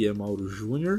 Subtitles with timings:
[0.00, 0.98] Aqui é Mauro Júnior.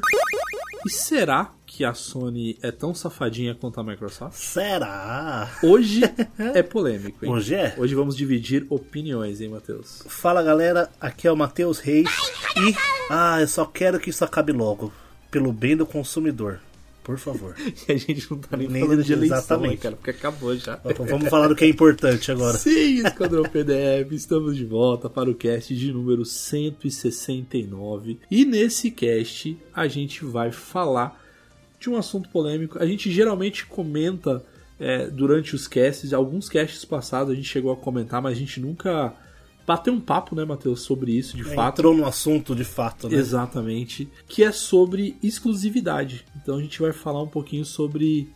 [0.85, 4.35] E será que a Sony é tão safadinha quanto a Microsoft?
[4.35, 5.49] Será?
[5.63, 6.01] Hoje
[6.37, 7.31] é polêmico, hein?
[7.31, 7.75] Hoje é?
[7.77, 10.03] Hoje vamos dividir opiniões, hein, Matheus?
[10.07, 12.09] Fala galera, aqui é o Matheus Reis
[12.57, 12.75] e.
[13.09, 14.91] Ah, eu só quero que isso acabe logo.
[15.29, 16.59] Pelo bem do consumidor.
[17.03, 17.55] Por favor.
[17.87, 19.71] E a gente não tá nem, Nem falando de eleição, exatamente.
[19.71, 19.95] né, cara?
[19.95, 20.79] Porque acabou já.
[21.07, 22.57] Vamos falar do que é importante agora.
[22.59, 28.19] Sim, Esquadrão PDF, estamos de volta para o cast de número 169.
[28.29, 31.19] E nesse cast a gente vai falar
[31.79, 32.77] de um assunto polêmico.
[32.77, 34.45] A gente geralmente comenta
[34.79, 38.59] é, durante os casts, alguns casts passados a gente chegou a comentar, mas a gente
[38.59, 39.13] nunca
[39.65, 41.79] bateu um papo, né, Matheus, sobre isso de fato.
[41.79, 43.15] Entrou no assunto de fato, né?
[43.15, 44.09] Exatamente.
[44.27, 46.25] Que é sobre exclusividade.
[46.35, 48.29] Então a gente vai falar um pouquinho sobre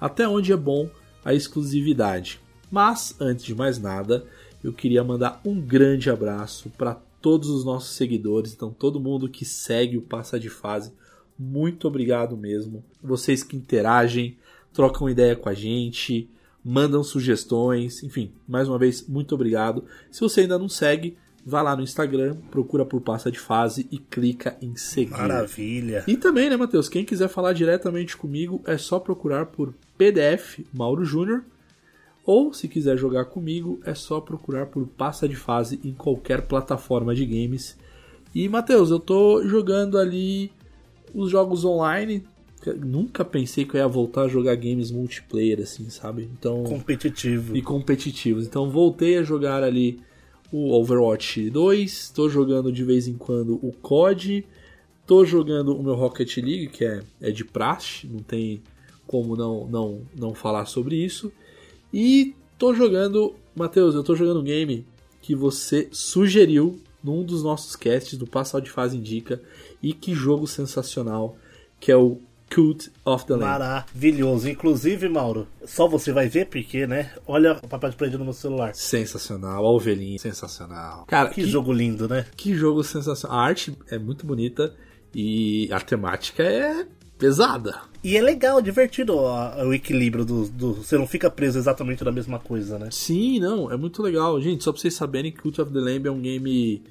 [0.00, 0.88] até onde é bom
[1.24, 2.40] a exclusividade.
[2.70, 4.24] Mas, antes de mais nada,
[4.64, 8.52] eu queria mandar um grande abraço para todos os nossos seguidores.
[8.52, 10.92] Então, todo mundo que segue o Passa de Fase,
[11.38, 12.84] muito obrigado mesmo.
[13.02, 14.38] Vocês que interagem,
[14.72, 16.28] trocam ideia com a gente,
[16.64, 19.84] mandam sugestões, enfim, mais uma vez, muito obrigado.
[20.10, 23.98] Se você ainda não segue, vá lá no Instagram, procura por Passa de Fase e
[23.98, 25.10] clica em seguir.
[25.10, 26.04] Maravilha.
[26.06, 26.88] E também, né, Matheus?
[26.88, 31.44] Quem quiser falar diretamente comigo é só procurar por PDF Mauro Júnior.
[32.24, 37.14] Ou, se quiser jogar comigo, é só procurar por Passa de Fase em qualquer plataforma
[37.14, 37.76] de games.
[38.32, 40.52] E, Matheus, eu tô jogando ali
[41.12, 42.24] os jogos online.
[42.70, 46.28] Nunca pensei que eu ia voltar a jogar games multiplayer, assim, sabe?
[46.38, 46.62] Então.
[46.64, 47.56] Competitivo.
[47.56, 48.46] E competitivos.
[48.46, 50.00] Então voltei a jogar ali
[50.52, 54.44] o Overwatch 2, tô jogando de vez em quando o COD,
[55.06, 58.62] tô jogando o meu Rocket League, que é, é de praxe, não tem
[59.06, 61.32] como não, não, não falar sobre isso.
[61.92, 64.86] E tô jogando, Matheus, eu tô jogando um game
[65.22, 69.42] que você sugeriu num dos nossos casts do Passal de Fase Indica,
[69.82, 71.36] e que jogo sensacional,
[71.80, 72.18] que é o
[72.54, 73.44] Cult of the Lamb.
[73.44, 74.48] Maravilhoso.
[74.48, 77.10] Inclusive, Mauro, só você vai ver porque, né?
[77.26, 78.74] Olha o papel de parede no meu celular.
[78.74, 81.04] Sensacional, a ovelhinha, sensacional.
[81.06, 82.26] Cara, Que, jogo lindo, né?
[82.36, 83.38] Que jogo sensacional.
[83.38, 84.74] A arte é muito bonita
[85.14, 86.86] e a temática é
[87.18, 87.80] pesada.
[88.04, 90.74] E é legal, divertido ó, o equilíbrio do, do.
[90.74, 92.88] Você não fica preso exatamente na mesma coisa, né?
[92.90, 94.40] Sim, não, é muito legal.
[94.40, 96.82] Gente, só pra vocês saberem, Cult of the Lamb é um game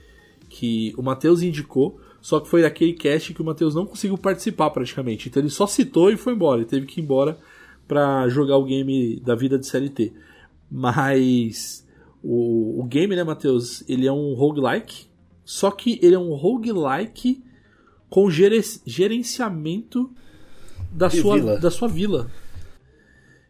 [0.50, 4.70] que o Matheus indicou, só que foi daquele cast que o Matheus não conseguiu participar
[4.70, 5.28] praticamente.
[5.28, 6.62] Então ele só citou e foi embora.
[6.62, 7.38] Ele teve que ir embora
[7.88, 10.14] pra jogar o game da vida de CLT.
[10.70, 11.86] Mas
[12.24, 15.06] o, o game, né, Matheus, ele é um roguelike,
[15.44, 17.44] só que ele é um roguelike
[18.10, 20.10] com gere- gerenciamento
[20.92, 21.60] da sua, vila.
[21.60, 22.30] da sua vila.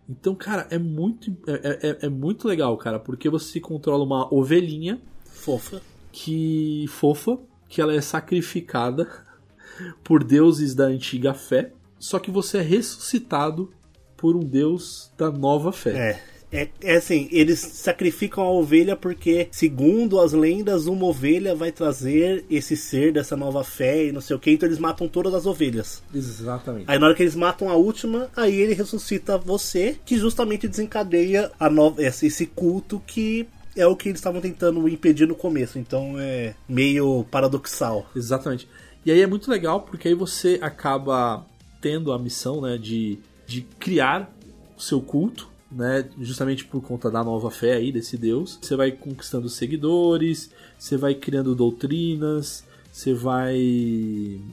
[0.09, 4.99] Então, cara, é muito, é, é- é muito legal, cara, porque você controla uma ovelhinha
[5.25, 5.81] Fofa.
[6.11, 7.39] que fofa,
[7.71, 9.07] que ela é sacrificada
[10.03, 13.71] por deuses da antiga fé, só que você é ressuscitado
[14.17, 15.97] por um deus da nova fé.
[16.27, 16.31] É.
[16.53, 22.43] É, é assim, eles sacrificam a ovelha porque, segundo as lendas, uma ovelha vai trazer
[22.49, 25.45] esse ser dessa nova fé e não sei o que, então eles matam todas as
[25.45, 26.03] ovelhas.
[26.13, 26.83] Exatamente.
[26.87, 31.49] Aí na hora que eles matam a última, aí ele ressuscita você, que justamente desencadeia
[31.57, 35.79] a nova, esse, esse culto que é o que eles estavam tentando impedir no começo.
[35.79, 38.09] Então é meio paradoxal.
[38.15, 38.67] Exatamente.
[39.05, 41.45] E aí é muito legal porque aí você acaba
[41.79, 44.31] tendo a missão né, de, de criar
[44.77, 48.59] o seu culto, né, justamente por conta da nova fé aí desse Deus.
[48.61, 53.57] Você vai conquistando seguidores, você vai criando doutrinas, você vai.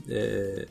[0.07, 0.67] é,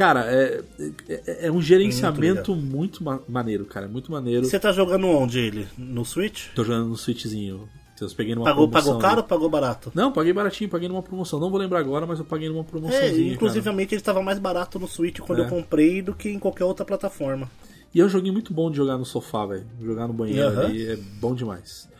[0.00, 0.62] Cara, é,
[1.10, 3.86] é, é um gerenciamento muito, ma- maneiro, cara.
[3.86, 4.46] Muito maneiro.
[4.46, 5.68] Você tá jogando onde ele?
[5.76, 6.46] No Switch?
[6.54, 7.68] Tô jogando no Switchzinho.
[7.94, 8.92] Então, eu peguei numa Pagou, promoção.
[8.94, 9.92] pagou caro ou pagou barato?
[9.94, 11.38] Não, paguei baratinho, paguei numa promoção.
[11.38, 13.34] Não vou lembrar agora, mas eu paguei numa É, promoçãozinha.
[13.34, 15.44] inclusivamente ele estava mais barato no Switch quando É.
[15.44, 17.44] eu comprei do que em qualquer outra plataforma.
[17.46, 17.70] cara.
[17.94, 19.66] E é um joguinho muito bom de jogar no sofá, velho.
[19.82, 20.64] Jogar no banheiro Aham.
[20.64, 21.90] ali é bom demais.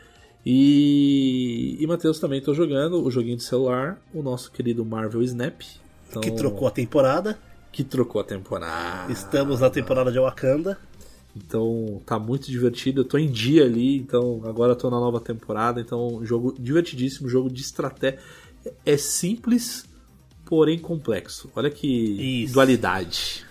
[0.46, 5.60] E, e Matheus também tô jogando o joguinho de celular, o nosso querido Marvel Snap.
[6.08, 7.38] Então, Que trocou a temporada.
[7.72, 9.12] Que trocou a temporada.
[9.12, 10.78] Estamos na temporada de Wakanda.
[11.36, 13.00] Então tá muito divertido.
[13.00, 15.80] Eu tô em dia ali, então agora eu tô na nova temporada.
[15.80, 18.18] Então, jogo divertidíssimo, jogo de estratégia.
[18.84, 19.84] É simples,
[20.44, 21.50] porém complexo.
[21.54, 22.54] Olha que Isso.
[22.54, 23.46] dualidade.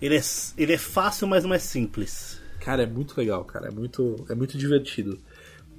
[0.00, 0.22] Ele é,
[0.56, 2.40] ele é fácil, mas não é simples.
[2.58, 3.68] Cara, é muito legal, cara.
[3.68, 5.18] É muito, é muito divertido.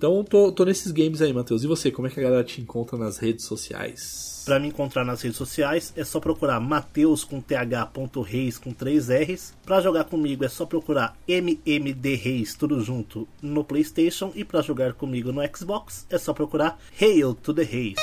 [0.02, 1.64] Então, tô, tô nesses games aí, Matheus.
[1.64, 4.42] E você, como é que a galera te encontra nas redes sociais?
[4.44, 9.54] Pra me encontrar nas redes sociais é só procurar Mateus com th.reis com 3 R's.
[9.64, 14.94] Pra jogar comigo é só procurar MMD Reis tudo junto no PlayStation e pra jogar
[14.94, 17.98] comigo no Xbox é só procurar Hail to the Reis.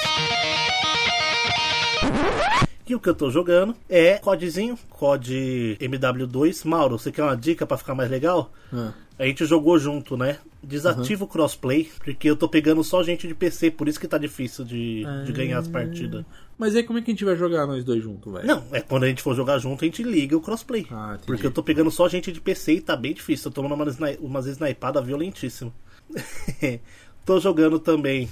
[2.88, 6.66] E o que eu tô jogando é codezinho, COD MW2.
[6.66, 8.50] Mauro, você quer uma dica pra ficar mais legal?
[8.72, 10.38] Ah, A gente jogou junto, né?
[10.62, 14.16] Desativa o crossplay, porque eu tô pegando só gente de PC, por isso que tá
[14.18, 16.24] difícil de, de ganhar as partidas.
[16.56, 18.46] Mas aí como é que a gente vai jogar nós dois juntos, velho?
[18.46, 20.86] Não, é quando a gente for jogar junto, a gente liga o crossplay.
[20.90, 23.48] Ah, porque eu tô pegando só gente de PC e tá bem difícil.
[23.48, 25.72] Eu tô tomando umas, sni- umas snipadas violentíssimas.
[27.24, 28.28] tô jogando também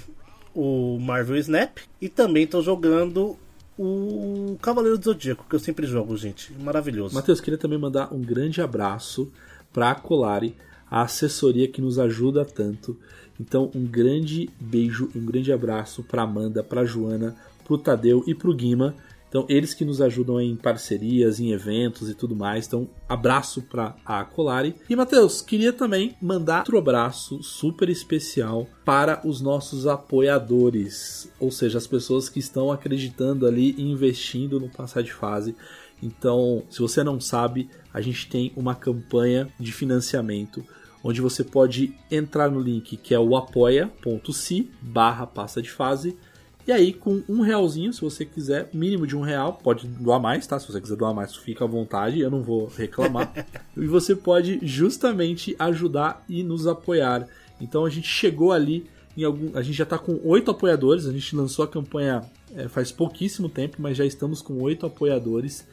[0.53, 3.37] o Marvel Snap e também tô jogando
[3.77, 6.51] o Cavaleiro do Zodíaco, que eu sempre jogo, gente.
[6.53, 7.13] Maravilhoso.
[7.13, 9.31] Matheus, queria também mandar um grande abraço
[9.71, 10.55] para a Colari,
[10.89, 12.97] a assessoria que nos ajuda tanto.
[13.39, 18.33] Então, um grande beijo, um grande abraço para Amanda, para Joana, para o Tadeu e
[18.33, 18.95] para o Guima.
[19.29, 22.65] Então, eles que nos ajudam em parcerias, em eventos e tudo mais.
[22.65, 24.75] Então, abraço para a Colari.
[24.89, 31.31] E, Matheus, queria também mandar outro abraço super especial para os nossos apoiadores.
[31.39, 35.55] Ou seja, as pessoas que estão acreditando ali e investindo no passar de fase.
[36.01, 40.63] Então, se você não sabe, a gente tem uma campanha de financiamento
[41.03, 46.17] onde você pode entrar no link que é o apoia.se barra passa de fase
[46.67, 50.45] e aí com um realzinho, se você quiser, mínimo de um real, pode doar mais,
[50.45, 50.59] tá?
[50.59, 53.33] Se você quiser doar mais, fica à vontade, eu não vou reclamar.
[53.75, 57.27] e você pode justamente ajudar e nos apoiar.
[57.61, 58.85] Então a gente chegou ali
[59.17, 61.07] em algum, a gente já está com oito apoiadores.
[61.07, 62.21] A gente lançou a campanha
[62.55, 65.65] é, faz pouquíssimo tempo, mas já estamos com oito apoiadores.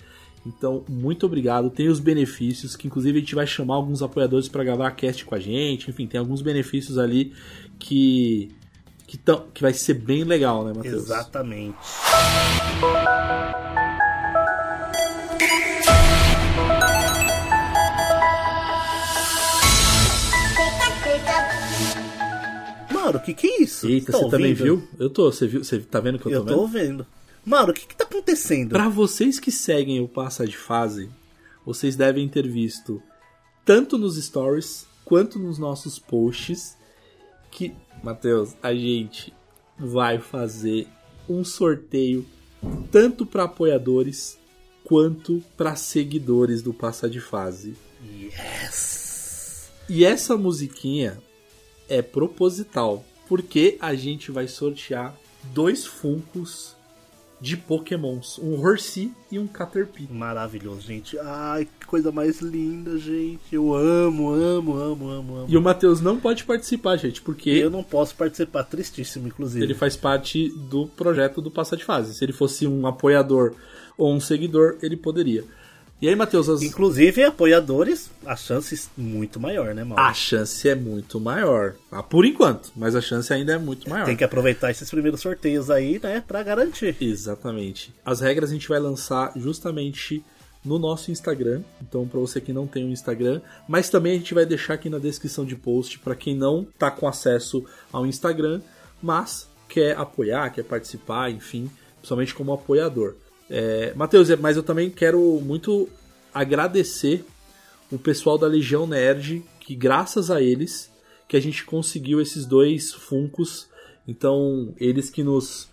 [0.46, 1.70] Então, muito obrigado.
[1.70, 5.34] Tem os benefícios, que inclusive a gente vai chamar alguns apoiadores para gravar cast com
[5.34, 5.90] a gente.
[5.90, 7.32] Enfim, tem alguns benefícios ali
[7.78, 8.50] que
[9.14, 11.04] que, tão, que vai ser bem legal, né, Matheus?
[11.04, 11.76] Exatamente.
[22.92, 23.86] Mauro, o que que é isso?
[23.86, 24.86] Eita, Tá você também viu?
[24.98, 25.62] Eu tô, você viu?
[25.62, 26.54] Você tá vendo que eu tô Eu vendo?
[26.54, 27.06] tô ouvindo.
[27.44, 28.70] Mauro, o que que tá acontecendo?
[28.70, 31.10] Pra vocês que seguem o Passa de Fase,
[31.64, 33.02] vocês devem ter visto
[33.64, 36.76] tanto nos stories quanto nos nossos posts
[37.50, 39.32] que, Matheus, a gente
[39.78, 40.86] vai fazer
[41.26, 42.26] um sorteio
[42.92, 44.38] tanto para apoiadores
[44.84, 47.74] quanto para seguidores do Passa de Fase.
[48.04, 49.70] Yes!
[49.88, 51.18] E essa musiquinha
[51.88, 56.76] é proposital, porque a gente vai sortear dois Funkos
[57.40, 60.08] de Pokémons, um Horsey e um Caterpie.
[60.10, 61.18] Maravilhoso, gente.
[61.18, 63.40] Ai, que coisa mais linda, gente.
[63.52, 65.46] Eu amo, amo, amo, amo, amo.
[65.48, 69.64] E o Matheus não pode participar, gente, porque Eu não posso participar, tristíssimo, inclusive.
[69.64, 72.14] ele faz parte do projeto do Passa de Fase.
[72.14, 73.54] Se ele fosse um apoiador
[73.98, 75.44] ou um seguidor, ele poderia.
[76.00, 80.02] E aí, Matheus, as- Inclusive, apoiadores, a chance muito maior, né, Mauro?
[80.02, 81.74] a chance é muito maior.
[81.90, 84.04] Ah, por enquanto, mas a chance ainda é muito maior.
[84.04, 86.94] Tem que aproveitar esses primeiros sorteios aí, né, pra garantir.
[87.00, 87.94] Exatamente.
[88.04, 90.22] As regras a gente vai lançar justamente
[90.64, 91.62] no nosso Instagram.
[91.80, 94.90] Então, para você que não tem um Instagram, mas também a gente vai deixar aqui
[94.90, 98.60] na descrição de post para quem não tá com acesso ao Instagram,
[99.02, 103.14] mas quer apoiar, quer participar, enfim, principalmente como apoiador.
[103.48, 105.88] É, Matheus, é, mas eu também quero muito
[106.32, 107.24] agradecer
[107.90, 110.90] o pessoal da Legião Nerd, que graças a eles
[111.28, 113.68] que a gente conseguiu esses dois Funcos.
[114.06, 115.68] Então, eles que nos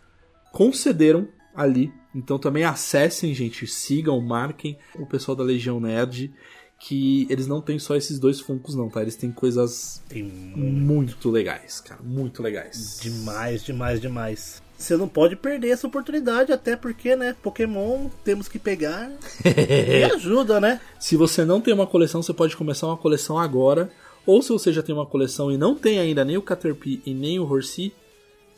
[0.52, 1.92] concederam ali.
[2.14, 6.34] Então também acessem, gente, sigam, marquem o pessoal da Legião Nerd,
[6.78, 9.02] que eles não têm só esses dois Funkos não, tá?
[9.02, 13.00] Eles têm coisas Tem muito legais, cara, muito legais.
[13.02, 14.62] demais, demais, demais.
[14.82, 19.12] Você não pode perder essa oportunidade, até porque, né, Pokémon temos que pegar
[19.46, 20.82] e ajuda, né?
[21.00, 23.92] Se você não tem uma coleção, você pode começar uma coleção agora.
[24.26, 27.14] Ou se você já tem uma coleção e não tem ainda nem o Caterpie e
[27.14, 27.94] nem o Horsey,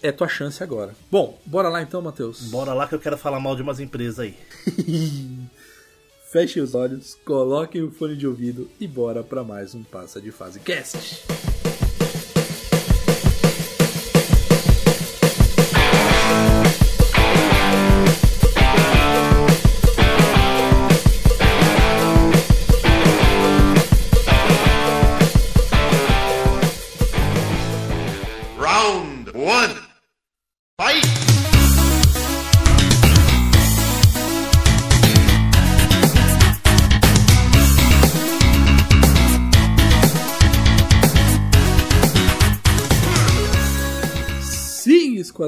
[0.01, 0.95] é tua chance agora.
[1.11, 2.49] Bom, bora lá então, Matheus.
[2.49, 4.35] Bora lá que eu quero falar mal de umas empresas aí.
[6.31, 10.31] Fechem os olhos, coloquem o fone de ouvido e bora para mais um Passa de
[10.31, 11.52] Fase Cast.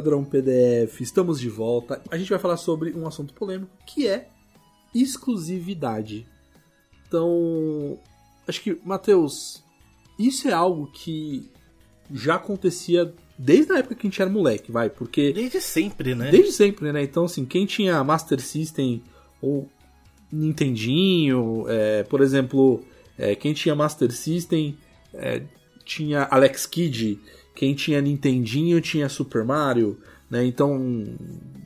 [0.06, 2.00] Esquadrão PDF, estamos de volta.
[2.12, 4.28] A gente vai falar sobre um assunto polêmico que é
[4.94, 6.28] exclusividade.
[7.08, 7.98] Então,
[8.48, 9.64] acho que, Matheus,
[10.20, 11.50] isso é algo que
[12.14, 16.30] já acontecia desde a época que a gente era moleque, vai, porque Desde sempre, né?
[16.30, 17.02] desde sempre, né?
[17.02, 19.02] Então, assim, quem tinha Master System
[19.42, 19.68] ou
[20.32, 22.86] Nintendinho, é, por exemplo,
[23.18, 24.78] é, quem tinha Master System
[25.16, 25.42] é,
[25.84, 27.20] tinha Alex Kidd,
[27.56, 29.98] quem tinha Nintendinho tinha Super Mario,
[30.30, 30.46] né?
[30.46, 31.06] Então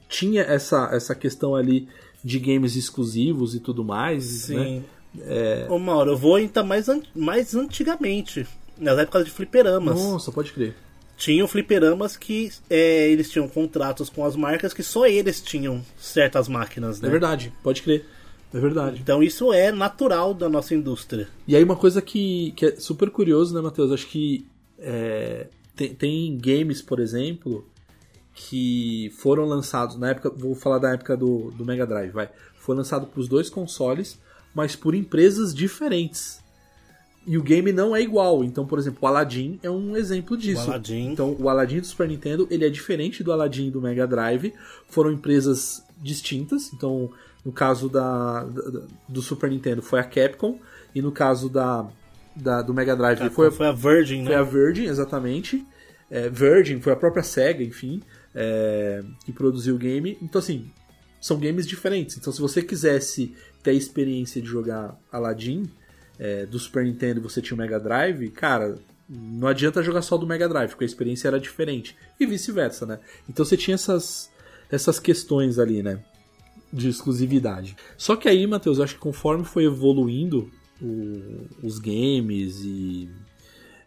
[0.07, 1.87] tinha essa, essa questão ali
[2.23, 4.63] de games exclusivos e tudo mais, né?
[4.65, 4.83] Sim.
[5.69, 8.45] Ô, Mauro, eu vou ainda mais, an- mais antigamente,
[8.77, 9.95] nas épocas de fliperamas.
[9.99, 10.75] Nossa, pode crer.
[11.17, 16.47] Tinham fliperamas que é, eles tinham contratos com as marcas que só eles tinham certas
[16.47, 17.07] máquinas, né?
[17.07, 18.05] É verdade, pode crer.
[18.53, 18.99] É verdade.
[19.01, 21.27] Então isso é natural da nossa indústria.
[21.47, 23.91] E aí uma coisa que, que é super curioso, né, Matheus?
[23.91, 24.45] Acho que
[24.79, 25.47] é,
[25.79, 27.65] tem, tem games, por exemplo,
[28.33, 32.29] que foram lançados na época, vou falar da época do, do Mega Drive, vai.
[32.57, 34.19] Foi lançado para os dois consoles,
[34.53, 36.39] mas por empresas diferentes.
[37.27, 38.43] E o game não é igual.
[38.43, 40.61] Então, por exemplo, o Aladdin é um exemplo disso.
[40.67, 41.11] O Aladdin.
[41.11, 44.53] Então, o Aladdin do Super Nintendo, ele é diferente do Aladdin do Mega Drive.
[44.89, 46.71] Foram empresas distintas.
[46.73, 47.09] Então,
[47.45, 50.59] no caso da, da- do Super Nintendo foi a Capcom
[50.95, 51.87] e no caso da,
[52.41, 54.39] da- do Mega Drive foi, Foi, a Virgin, foi né?
[54.39, 55.65] a Virgin, exatamente.
[56.09, 58.01] É, Virgin foi a própria Sega, enfim,
[58.33, 60.17] é, que produziu o game.
[60.21, 60.71] Então, assim,
[61.21, 62.17] são games diferentes.
[62.17, 65.69] Então, se você quisesse ter a experiência de jogar Aladdin
[66.17, 68.75] é, do Super Nintendo e você tinha o Mega Drive, cara,
[69.07, 71.95] não adianta jogar só do Mega Drive, porque a experiência era diferente.
[72.19, 72.99] E vice-versa, né?
[73.29, 74.29] Então você tinha essas,
[74.71, 75.99] essas questões ali, né?
[76.71, 77.75] De exclusividade.
[77.97, 80.49] Só que aí, Matheus, eu acho que conforme foi evoluindo
[80.81, 83.09] o- os games e.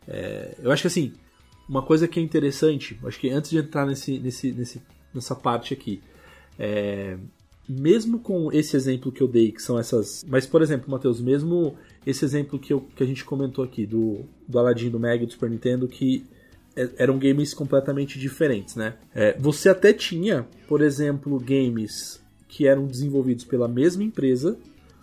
[0.08, 1.12] é, eu acho que assim,
[1.68, 4.82] uma coisa que é interessante, acho que antes de entrar nesse, nesse, nesse,
[5.14, 6.00] nessa parte aqui,
[6.58, 7.16] é,
[7.68, 10.25] mesmo com esse exemplo que eu dei, que são essas.
[10.26, 14.25] Mas, por exemplo, Matheus, mesmo esse exemplo que, eu, que a gente comentou aqui, do,
[14.46, 16.25] do Aladdin, do Mega do Super Nintendo, que
[16.76, 18.94] é- eram games completamente diferentes, né?
[19.14, 24.58] É, você até tinha, por exemplo, games que eram desenvolvidos pela mesma empresa,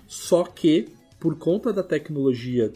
[0.05, 0.89] só que
[1.19, 2.71] por conta da tecnologia,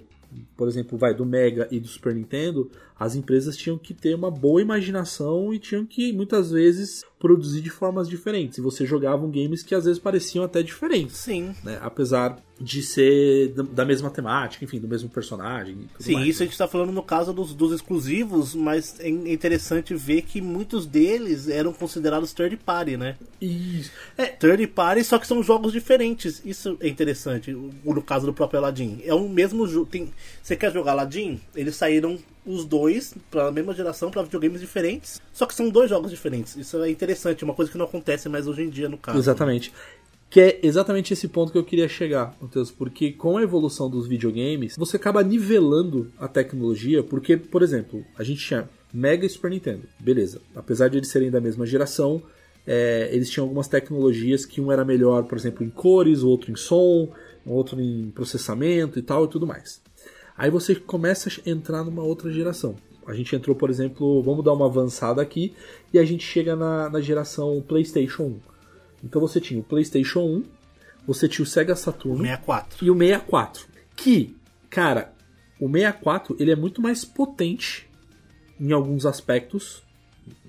[0.57, 2.69] por exemplo, vai do Mega e do Super Nintendo,
[2.99, 7.69] as empresas tinham que ter uma boa imaginação e tinham que muitas vezes produzir de
[7.69, 8.57] formas diferentes.
[8.57, 11.55] E você jogava games que às vezes pareciam até diferentes, Sim.
[11.63, 11.79] né?
[11.81, 15.89] Apesar de ser da- mesma temática, enfim, do mesmo personagem.
[15.99, 16.27] Sim, mais.
[16.27, 20.41] isso a gente tá falando no caso dos, dos exclusivos, mas é interessante ver que
[20.41, 23.15] muitos deles eram considerados third party, né?
[23.41, 23.91] Isso.
[24.17, 26.41] É, third party, só que são jogos diferentes.
[26.45, 27.51] Isso é interessante.
[27.51, 29.01] No caso do próprio Aladdin.
[29.03, 29.85] É o mesmo jogo.
[29.85, 30.11] Tem...
[30.41, 31.39] Você quer jogar Aladdin?
[31.55, 35.21] Eles saíram os dois para a mesma geração, para videogames diferentes.
[35.31, 36.55] Só que são dois jogos diferentes.
[36.55, 39.17] Isso é interessante, uma coisa que não acontece mais hoje em dia no caso.
[39.17, 39.73] Exatamente.
[40.29, 44.07] Que é exatamente esse ponto que eu queria chegar, Matheus, porque com a evolução dos
[44.07, 49.51] videogames, você acaba nivelando a tecnologia, porque, por exemplo, a gente tinha Mega e Super
[49.51, 50.41] Nintendo, beleza.
[50.55, 52.21] Apesar de eles serem da mesma geração,
[52.65, 56.51] é, eles tinham algumas tecnologias que um era melhor, por exemplo, em cores, o outro
[56.51, 57.11] em som,
[57.45, 59.81] o outro em processamento e tal e tudo mais.
[60.37, 62.75] Aí você começa a entrar numa outra geração.
[63.05, 65.53] A gente entrou, por exemplo, vamos dar uma avançada aqui,
[65.93, 68.39] e a gente chega na, na geração PlayStation 1.
[69.03, 70.43] Então você tinha o PlayStation 1,
[71.05, 72.85] você tinha o Sega Saturn 64.
[72.85, 73.67] e o 64.
[73.95, 74.35] Que,
[74.69, 75.13] cara,
[75.59, 77.89] o 64 ele é muito mais potente
[78.59, 79.83] em alguns aspectos,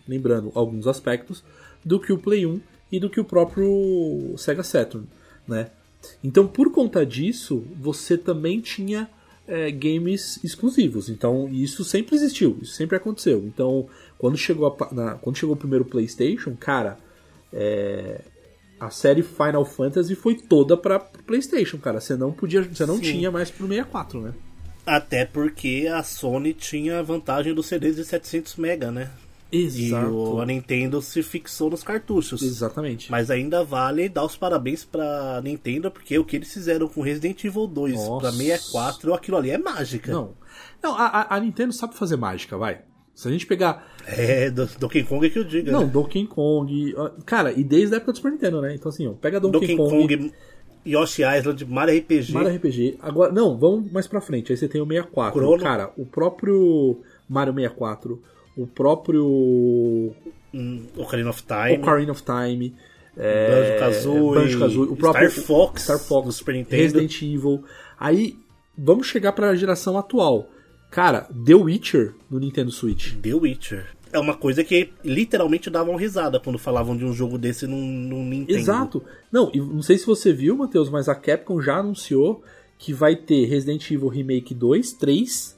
[0.06, 1.42] lembrando, alguns aspectos,
[1.84, 2.60] do que o Play 1
[2.92, 5.06] e do que o próprio Sega Saturn,
[5.46, 5.70] né?
[6.22, 9.08] Então, por conta disso, você também tinha
[9.46, 11.08] é, games exclusivos.
[11.08, 13.38] Então, isso sempre existiu, isso sempre aconteceu.
[13.46, 13.86] Então,
[14.18, 16.98] quando chegou, a na- quando chegou o primeiro PlayStation, cara,
[17.52, 18.20] é,
[18.80, 22.00] a série Final Fantasy foi toda pra PlayStation, cara.
[22.00, 23.02] Você não podia, você não Sim.
[23.02, 24.32] tinha mais pro 64, né?
[24.86, 29.10] Até porque a Sony tinha a vantagem dos CDs de 700 MB, né?
[29.56, 32.42] E o, a Nintendo se fixou nos cartuchos.
[32.42, 33.10] Exatamente.
[33.10, 37.42] Mas ainda vale dar os parabéns pra Nintendo, porque o que eles fizeram com Resident
[37.44, 38.20] Evil 2 Nossa.
[38.20, 40.12] pra 64, aquilo ali é mágica.
[40.12, 40.30] Não,
[40.82, 42.80] não a, a- Nintendo sabe fazer mágica, vai.
[43.14, 45.70] Se a gente pegar É, do Donkey Kong é que eu diga.
[45.70, 45.86] Não, né?
[45.86, 46.94] Donkey Kong.
[47.24, 48.74] Cara, e desde a época do Super Nintendo, né?
[48.74, 50.32] Então, assim, ó, pega Donkey, Donkey Kong, Kong,
[50.84, 52.32] Yoshi Island, Mario RPG.
[52.32, 52.98] Mario RPG.
[53.00, 54.50] Agora, não, vamos mais pra frente.
[54.50, 55.40] Aí você tem o 64.
[55.40, 55.62] Chrono.
[55.62, 58.20] Cara, o próprio Mario 64,
[58.56, 60.12] o próprio
[60.96, 61.78] Ocarina of Time.
[61.78, 62.74] Ocarina of Time.
[63.16, 66.82] É, Banjo-Kazooie, Banjo-Kazooie, o próprio Star Fox, Star Fox do Super Nintendo.
[66.82, 67.64] Resident Evil.
[67.98, 68.36] Aí,
[68.76, 70.48] vamos chegar pra geração atual.
[70.90, 73.14] Cara, The Witcher no Nintendo Switch.
[73.14, 73.86] The Witcher.
[74.12, 78.24] É uma coisa que literalmente davam risada quando falavam de um jogo desse num, num
[78.24, 78.58] Nintendo.
[78.58, 79.04] Exato.
[79.30, 82.44] Não, e não sei se você viu, Matheus, mas a Capcom já anunciou
[82.78, 85.56] que vai ter Resident Evil Remake 2, 3,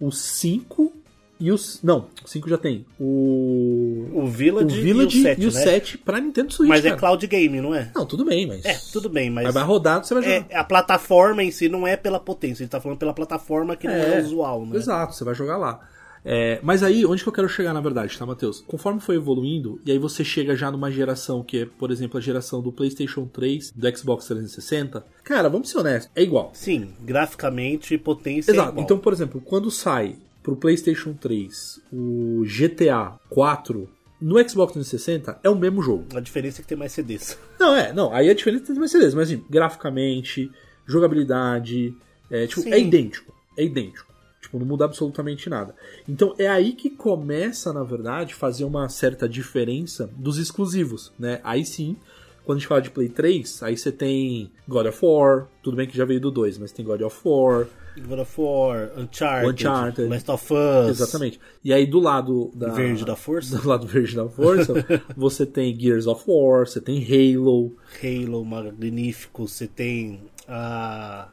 [0.00, 0.99] o 5
[1.40, 1.80] e os.
[1.82, 2.84] Não, o 5 já tem.
[2.98, 4.06] O.
[4.12, 5.60] O O Village, Village e o 7, e o né?
[5.62, 6.68] 7 pra Nintendo Switch.
[6.68, 7.00] Mas é cara.
[7.00, 7.90] cloud game, não é?
[7.94, 8.64] Não, tudo bem, mas.
[8.64, 10.46] É, tudo bem, mas Mas vai rodar, você vai jogar.
[10.50, 13.74] é, a plataforma em si não é pela potência, a gente tá falando pela plataforma
[13.76, 14.76] que não é, usual, né?
[14.76, 15.80] Exato, você vai jogar lá.
[16.22, 18.62] É, mas aí, onde que eu quero chegar na verdade, tá, Matheus?
[18.66, 22.20] Conforme foi evoluindo, e aí você chega já numa geração que é, por exemplo, a
[22.20, 25.02] geração do PlayStation 3, do Xbox 360.
[25.24, 26.50] Cara, vamos ser honestos, é igual.
[26.52, 28.70] Sim, graficamente, potência é Exato.
[28.72, 28.84] igual.
[28.84, 33.88] Então, por exemplo, quando sai pro PlayStation 3 o GTA 4
[34.20, 36.04] no Xbox 360 é o mesmo jogo.
[36.14, 37.38] A diferença é que tem mais CDs.
[37.58, 40.50] Não, é, não, aí a diferença tem mais CDs, mas assim, graficamente,
[40.86, 41.94] jogabilidade,
[42.30, 42.72] é, tipo, Sim.
[42.72, 43.34] é idêntico.
[43.56, 44.10] É idêntico.
[44.40, 45.74] Tipo, não muda absolutamente nada.
[46.08, 51.40] Então é aí que começa, na verdade, fazer uma certa diferença dos exclusivos, né?
[51.44, 51.96] Aí sim,
[52.44, 55.86] quando a gente fala de Play 3, aí você tem God of War, tudo bem
[55.86, 60.08] que já veio do 2, mas tem God of War, God of War, Uncharted, Uncharted.
[60.08, 61.40] Last of Us, Exatamente.
[61.64, 63.58] E aí do lado da Verde da Força.
[63.60, 64.74] do lado verde da força,
[65.16, 67.72] você tem Gears of War, você tem Halo,
[68.02, 71.28] Halo Magnífico, você tem a...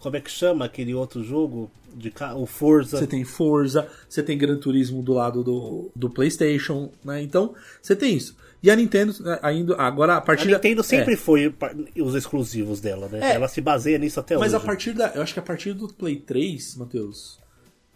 [0.00, 1.70] Como é que chama aquele outro jogo?
[1.94, 2.34] De ca...
[2.34, 2.98] O Forza.
[2.98, 7.22] você tem Forza, você tem Gran Turismo do lado do, do PlayStation, né?
[7.22, 8.36] Então, você tem isso.
[8.66, 11.54] E a Nintendo né, ainda agora a A partir da- Nintendo sempre é, foi
[12.00, 13.20] os exclusivos dela, né?
[13.30, 13.34] É.
[13.36, 14.56] Ela se baseia nisso até Mas hoje.
[14.56, 17.38] a partir da, eu acho que a partir do Play 3, Matheus.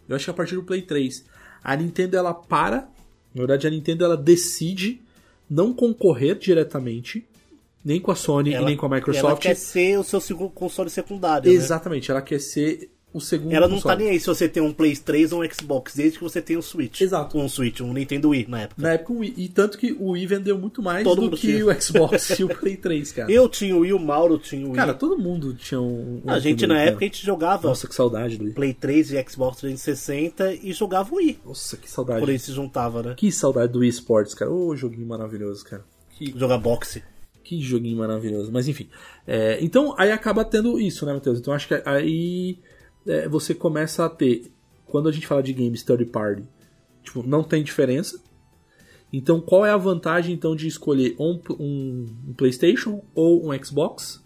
[0.07, 1.25] Eu acho que a partir do Play 3,
[1.61, 2.87] a Nintendo ela para,
[3.35, 5.01] na verdade a Nintendo ela decide
[5.49, 7.27] não concorrer diretamente
[7.83, 9.41] nem com a Sony Ela- e nem com a Ela Microsoft.
[9.41, 11.53] quer ser o seu console secundário, né?
[11.55, 13.95] Exatamente, ela quer ser o segundo Ela não console.
[13.97, 16.41] tá nem aí se você tem um Play 3 ou um Xbox, desde que você
[16.41, 17.01] tenha um Switch.
[17.01, 17.37] Exato.
[17.37, 18.81] Um Switch, um Nintendo Wii na época.
[18.81, 19.33] Na época o Wii.
[19.37, 21.65] E tanto que o Wii vendeu muito mais Todo do que tinha.
[21.65, 23.31] o Xbox e o Play 3, cara.
[23.31, 24.75] Eu tinha o Wii, o Mauro tinha o Wii.
[24.75, 26.21] Cara, todo mundo tinha um.
[26.25, 26.87] um a gente Wii, na cara.
[26.89, 28.53] época a gente jogava Nossa, que saudade do Wii.
[28.53, 31.39] Play 3 e Xbox 360 e jogava o Wii.
[31.45, 32.19] Nossa, que saudade.
[32.21, 33.13] Por aí se juntava, né?
[33.17, 34.51] Que saudade do Wii Sports, cara.
[34.51, 35.83] Ô, joguinho maravilhoso, cara.
[36.17, 37.03] Que, Jogar boxe.
[37.43, 38.51] que joguinho maravilhoso.
[38.51, 38.87] Mas enfim.
[39.27, 41.39] É, então, aí acaba tendo isso, né, Matheus?
[41.39, 42.57] Então, acho que aí
[43.07, 44.51] é, você começa a ter.
[44.85, 46.43] Quando a gente fala de games third party,
[47.03, 48.21] tipo, não tem diferença.
[49.13, 54.21] Então, qual é a vantagem então de escolher um, um- um PlayStation ou um Xbox?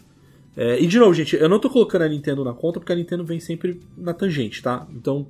[0.55, 2.95] É, e de novo, gente, eu não tô colocando a Nintendo na conta porque a
[2.95, 4.87] Nintendo vem sempre na tangente, tá?
[4.91, 5.27] Então,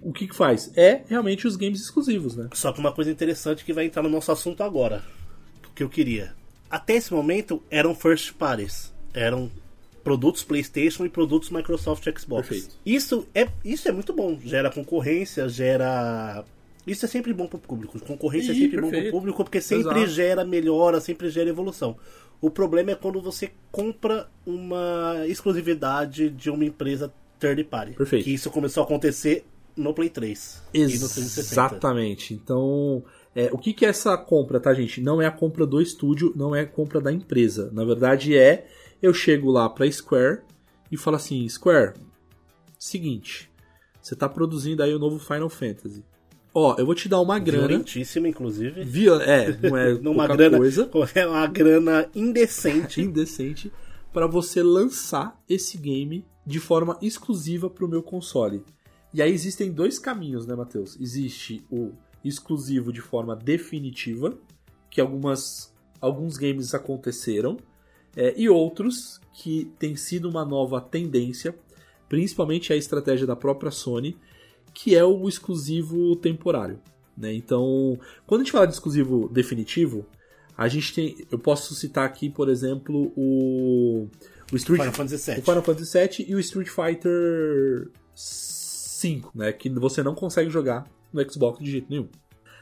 [0.00, 0.72] o que que faz?
[0.76, 2.48] É realmente os games exclusivos, né?
[2.54, 5.04] Só que uma coisa interessante que vai entrar no nosso assunto agora.
[5.74, 6.32] Que eu queria.
[6.70, 8.92] Até esse momento eram first parties.
[9.12, 9.50] Eram
[10.06, 12.48] produtos PlayStation e produtos Microsoft Xbox.
[12.48, 12.76] Perfeito.
[12.86, 14.38] Isso é, isso é muito bom.
[14.40, 16.44] Gera concorrência, gera.
[16.86, 17.98] Isso é sempre bom pro público.
[17.98, 19.10] Concorrência Ih, é sempre bom perfeito.
[19.10, 20.06] pro público porque sempre Exato.
[20.06, 21.96] gera melhora, sempre gera evolução.
[22.40, 27.94] O problema é quando você compra uma exclusividade de uma empresa third party.
[27.94, 28.24] Perfeito.
[28.26, 29.44] Que isso começou a acontecer
[29.76, 31.40] no Play 3 e no 360.
[31.40, 32.32] Exatamente.
[32.32, 33.02] Então,
[33.34, 35.00] é, o que, que é essa compra, tá, gente?
[35.00, 37.70] Não é a compra do estúdio, não é a compra da empresa.
[37.72, 38.68] Na verdade, é
[39.02, 40.40] eu chego lá pra Square
[40.90, 41.94] e falo assim: Square,
[42.78, 43.50] seguinte,
[44.00, 46.04] você tá produzindo aí o novo Final Fantasy.
[46.54, 47.68] Ó, eu vou te dar uma grana.
[47.68, 48.82] Violentíssima, inclusive.
[48.82, 49.94] Via, é, não é
[50.26, 50.90] pouca grana, coisa.
[51.14, 53.00] é uma grana indecente.
[53.02, 53.70] indecente
[54.12, 58.64] para você lançar esse game de forma exclusiva para o meu console.
[59.12, 60.98] E aí existem dois caminhos, né, Matheus?
[60.98, 61.92] Existe o
[62.24, 64.32] exclusivo de forma definitiva,
[64.90, 67.58] que algumas, alguns games aconteceram,
[68.16, 71.54] é, e outros que tem sido uma nova tendência
[72.08, 74.16] principalmente a estratégia da própria Sony,
[74.72, 76.80] que é o exclusivo temporário.
[77.16, 77.32] Né?
[77.34, 80.06] Então, quando a gente fala de exclusivo definitivo,
[80.56, 81.26] a gente tem.
[81.30, 84.08] Eu posso citar aqui, por exemplo, o.
[84.52, 85.40] O Street, Final Fantasy VII.
[85.40, 89.52] o Final Fantasy VII e o Street Fighter 5, né?
[89.52, 92.08] Que você não consegue jogar no Xbox de jeito nenhum.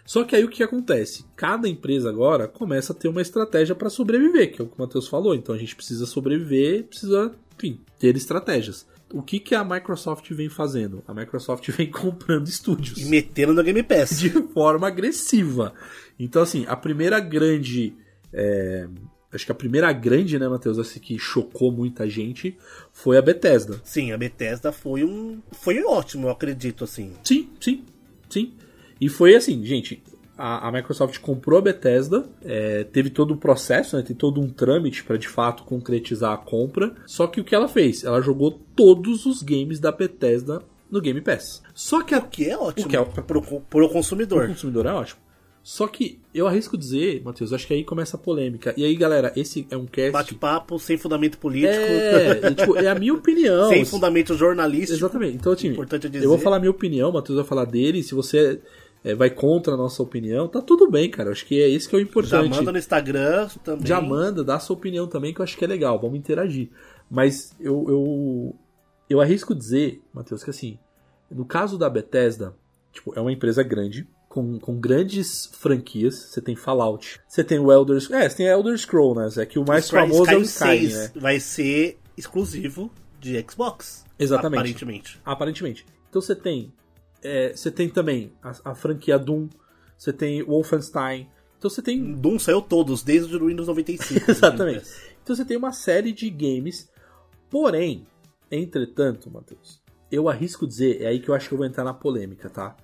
[0.04, 1.24] Só que aí o que acontece?
[1.34, 4.80] Cada empresa agora começa a ter uma estratégia para sobreviver, que é o que o
[4.80, 5.34] Matheus falou.
[5.34, 8.86] Então a gente precisa sobreviver, precisa, enfim, ter estratégias.
[9.12, 11.02] O que, que a Microsoft vem fazendo?
[11.06, 14.18] A Microsoft vem comprando estúdios E metendo no Game Pass.
[14.18, 15.72] de forma agressiva.
[16.18, 17.94] Então, assim, a primeira grande.
[18.32, 18.88] é,
[19.32, 22.56] acho que a primeira grande, né, Matheus, assim, que chocou muita gente
[22.92, 23.80] foi a Bethesda.
[23.84, 25.40] Sim, a Bethesda foi um.
[25.52, 27.12] Foi ótimo, eu acredito, assim.
[27.22, 27.84] Sim, sim,
[28.28, 28.54] sim.
[29.04, 30.02] E foi assim, gente.
[30.36, 34.48] A, a Microsoft comprou a Bethesda, é, teve todo o processo, né, tem todo um
[34.48, 36.92] trâmite para de fato concretizar a compra.
[37.06, 38.02] Só que o que ela fez?
[38.02, 41.62] Ela jogou todos os games da Bethesda no Game Pass.
[41.72, 44.48] Só que a, O que é ótimo O que é- pro, pro o consumidor.
[44.48, 45.20] consumidor é ótimo.
[45.62, 48.74] Só que eu arrisco dizer, Matheus, acho que aí começa a polêmica.
[48.76, 50.10] E aí, galera, esse é um cast.
[50.12, 53.68] Bate-papo sem fundamento político, É, e, tipo, é a minha opinião.
[53.70, 54.98] sem fundamento jornalístico.
[54.98, 55.36] Exatamente.
[55.36, 56.24] Então, assim, Importante dizer.
[56.24, 58.02] eu vou falar a minha opinião, Matheus vai falar dele.
[58.02, 58.60] Se você
[59.04, 61.30] é, vai contra a nossa opinião, tá tudo bem, cara.
[61.30, 62.50] Acho que é isso que é o Já importante.
[62.56, 63.86] manda no Instagram também.
[63.86, 66.00] Já manda, dá a sua opinião também, que eu acho que é legal.
[66.00, 66.70] Vamos interagir.
[67.10, 68.56] Mas eu, eu,
[69.10, 70.78] eu arrisco dizer, Matheus, que assim,
[71.30, 72.54] no caso da Bethesda,
[72.92, 76.14] tipo, é uma empresa grande, com, com grandes franquias.
[76.16, 79.28] Você tem Fallout, você tem o Elder É, você tem Elder Scroll, né?
[79.36, 81.10] É que o mais Sky- famoso é o Skyrim, 6 né?
[81.20, 82.90] vai ser exclusivo
[83.20, 84.04] de Xbox.
[84.18, 84.58] Exatamente.
[84.60, 85.20] Aparentemente.
[85.24, 85.86] Aparentemente.
[86.08, 86.72] Então você tem.
[87.24, 89.48] É, você tem também a, a franquia Doom,
[89.96, 91.28] você tem Wolfenstein.
[91.58, 94.30] Então você tem Doom saiu todos, desde o Windows 95.
[94.30, 94.84] Exatamente.
[95.22, 96.90] Então você tem uma série de games.
[97.50, 98.04] Porém,
[98.50, 99.80] entretanto, Matheus,
[100.12, 102.76] eu arrisco dizer, é aí que eu acho que eu vou entrar na polêmica, tá?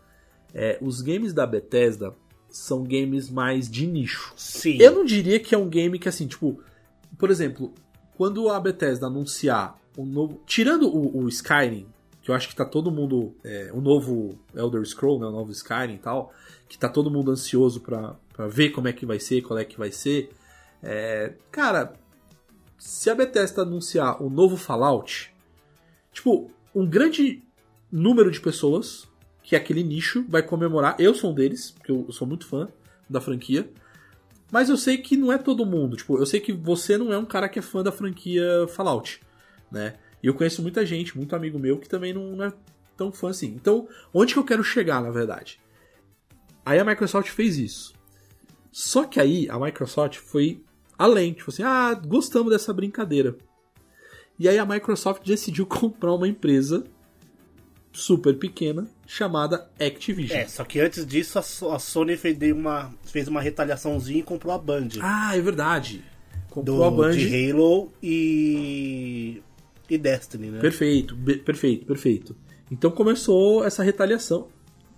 [0.54, 2.14] É, os games da Bethesda
[2.48, 4.32] são games mais de nicho.
[4.36, 4.78] Sim.
[4.80, 6.60] Eu não diria que é um game que assim, tipo,
[7.18, 7.72] por exemplo,
[8.16, 10.40] quando a Bethesda anunciar um novo.
[10.46, 11.86] Tirando o, o Skyrim,
[12.22, 13.34] que eu acho que tá todo mundo.
[13.42, 15.26] É, o novo Elder Scroll, né?
[15.26, 16.32] O novo Skyrim e tal.
[16.68, 18.16] Que tá todo mundo ansioso pra,
[18.48, 20.30] ver como é que vai ser, qual é que vai ser.
[20.82, 21.94] É, cara,
[22.78, 25.32] se a Bethesda anunciar o novo Fallout,
[26.12, 27.42] tipo, um grande
[27.90, 29.08] número de pessoas,
[29.42, 30.96] que é aquele nicho, vai comemorar.
[30.98, 32.68] Eu sou um deles, porque eu sou muito fã
[33.08, 33.68] da franquia.
[34.52, 35.96] Mas eu sei que não é todo mundo.
[35.96, 39.20] Tipo, eu sei que você não é um cara que é fã da franquia Fallout,
[39.70, 39.94] né?
[40.22, 42.52] E eu conheço muita gente, muito amigo meu, que também não, não é
[42.96, 43.48] tão fã assim.
[43.48, 45.58] Então, onde que eu quero chegar, na verdade?
[46.64, 47.94] Aí a Microsoft fez isso.
[48.70, 50.62] Só que aí a Microsoft foi
[50.98, 53.36] além, tipo assim, ah, gostamos dessa brincadeira.
[54.38, 56.84] E aí a Microsoft decidiu comprar uma empresa
[57.92, 60.38] super pequena chamada Activision.
[60.38, 64.22] É, só que antes disso a, So- a Sony fez uma, fez uma retaliaçãozinha e
[64.22, 64.88] comprou a Band.
[65.00, 66.04] Ah, é verdade.
[66.48, 67.12] Comprou do, a Band.
[67.16, 69.42] de Halo e.
[69.94, 70.60] e Destiny, né?
[70.60, 72.36] Perfeito, perfeito, perfeito.
[72.70, 74.48] Então começou essa retaliação.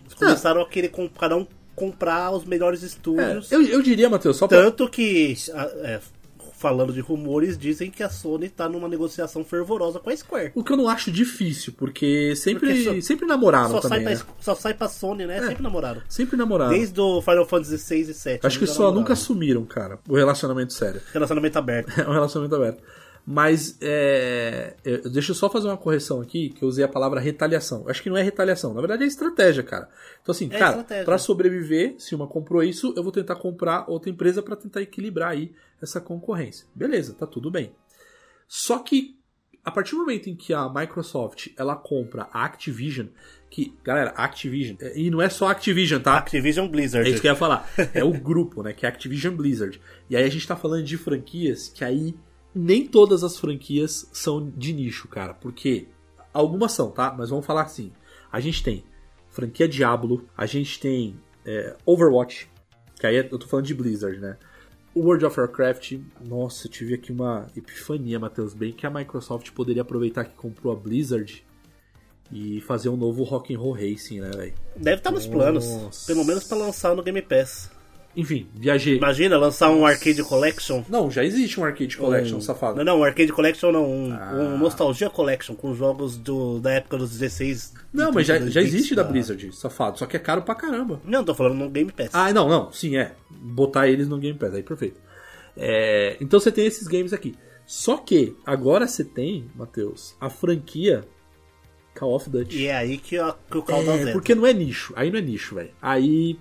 [0.05, 3.51] Eles começaram a querer com- cada um comprar os melhores É, estúdios.
[3.51, 4.63] eu, eu diria, Matheus, só pra.
[4.63, 6.01] Tanto que, a- é,
[6.59, 10.53] falando de rumores, dizem que a Sony tá numa negociação fervorosa com a Square.
[10.55, 14.17] O que eu não acho difícil, porque sempre, Porque só- sempre namoraram Só sai, também.
[14.17, 14.33] pra, né?
[14.39, 15.41] só sai pra Sony, né?
[15.45, 16.03] Sempre namoraram.
[16.09, 16.73] Sempre namoraram.
[16.73, 18.47] Desde o Final Fantasy 6 e 7.
[18.47, 19.01] Acho que eles já só namoraram.
[19.01, 21.01] nunca assumiram, cara, o relacionamento sério.
[21.13, 21.89] Relacionamento aberto.
[21.99, 22.83] É um relacionamento aberto.
[23.25, 27.21] Mas, é, eu- deixa eu só fazer uma correção aqui, que eu usei a palavra
[27.21, 27.83] retaliação.
[27.85, 29.89] Eu Acho que não é retaliação, na verdade é estratégia, cara.
[30.21, 34.11] Então, assim, É cara, pra sobreviver, se uma comprou isso, eu vou tentar comprar outra
[34.11, 36.67] empresa pra tentar equilibrar aí essa concorrência.
[36.75, 37.73] Beleza, tá tudo bem.
[38.49, 39.17] Só que,
[39.65, 43.07] a partir do momento em que a Microsoft ela compra a Activision,
[43.49, 46.19] que, galera, Activision, é, e não é só Activision, tá?
[46.19, 47.09] Activision Blizzard.
[47.09, 47.71] É isso que eu ia falar.
[47.95, 48.73] É o grupo, né?
[48.73, 49.81] Que é a Activision Blizzard.
[50.11, 52.15] E aí a gente tá falando de franquias que aí
[52.55, 55.35] nem todas as franquias são de nicho, cara.
[55.35, 55.89] Porque
[56.33, 57.15] algumas são, tá?
[57.17, 57.93] Mas vamos falar assim.
[58.31, 58.85] A gente tem
[59.29, 62.49] franquia Diablo, a gente tem é, Overwatch,
[62.99, 64.37] que aí eu tô falando de Blizzard, né?
[64.95, 69.81] World of Warcraft, nossa, eu tive aqui uma epifania, Matheus, bem que a Microsoft poderia
[69.81, 71.43] aproveitar que comprou a Blizzard
[72.31, 74.55] e fazer um novo Rock'n'Roll Racing, né, velho?
[74.77, 76.07] Deve estar nos planos.
[76.07, 77.71] Pelo menos pra lançar no Game Pass.
[78.15, 78.97] Enfim, viajei.
[78.99, 80.83] Imagina lançar um Arcade Collection.
[80.89, 82.77] Não, já existe um Arcade Collection, Um- safado.
[82.77, 83.91] Não, não, um Arcade Collection não.
[83.91, 84.33] Um, Ah.
[84.35, 87.73] um Nostalgia Collection com jogos do, da época dos 16.
[87.93, 89.99] Não, mas já, 32 já existe da Blizzard, safado.
[89.99, 91.01] Só que é caro pra caramba.
[91.05, 92.11] Não, tô falando no Game Pass.
[92.13, 92.71] Ah, não, não.
[92.71, 93.13] Sim, é.
[93.31, 95.01] Botar eles no Game Pass, aí perfeito.
[95.57, 97.35] É, então você tem esses games aqui.
[97.65, 101.05] Só que agora você tem, Matheus, a franquia
[101.95, 102.59] Call of Duty.
[102.59, 104.93] E é aí que, a, que o caldo É, porque não é nicho.
[104.97, 105.71] Aí não é nicho, velho.
[105.81, 106.39] Aí.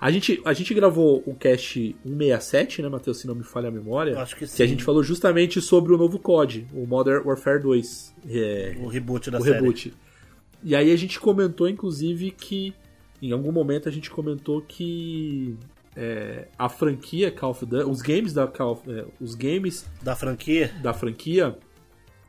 [0.00, 3.18] A gente, a gente gravou o cast 167, né, Matheus?
[3.18, 4.18] Se não me falha a memória.
[4.20, 4.66] Acho que a sim.
[4.66, 8.14] gente falou justamente sobre o novo COD, o Modern Warfare 2.
[8.28, 9.54] É, O reboot da o série.
[9.56, 9.94] reboot.
[10.62, 12.74] E aí a gente comentou, inclusive, que.
[13.22, 15.56] Em algum momento a gente comentou que.
[15.96, 17.88] é, a franquia Call of Duty.
[17.90, 20.70] Os games da Call of, é, Os games Da franquia.
[20.82, 21.56] da franquia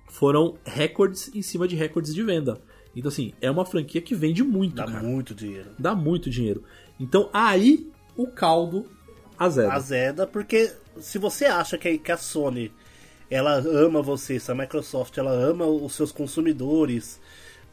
[0.10, 2.60] foram recordes em cima de recordes de venda.
[2.96, 5.04] Então, assim, é uma franquia que vende muito, Dá cara.
[5.04, 5.70] muito dinheiro.
[5.78, 6.64] Dá muito dinheiro.
[7.00, 8.86] Então, aí o caldo
[9.38, 9.74] azeda.
[9.74, 12.72] Azeda, porque se você acha que, que a Sony
[13.30, 17.20] ela ama você, se a Microsoft ela ama os seus consumidores,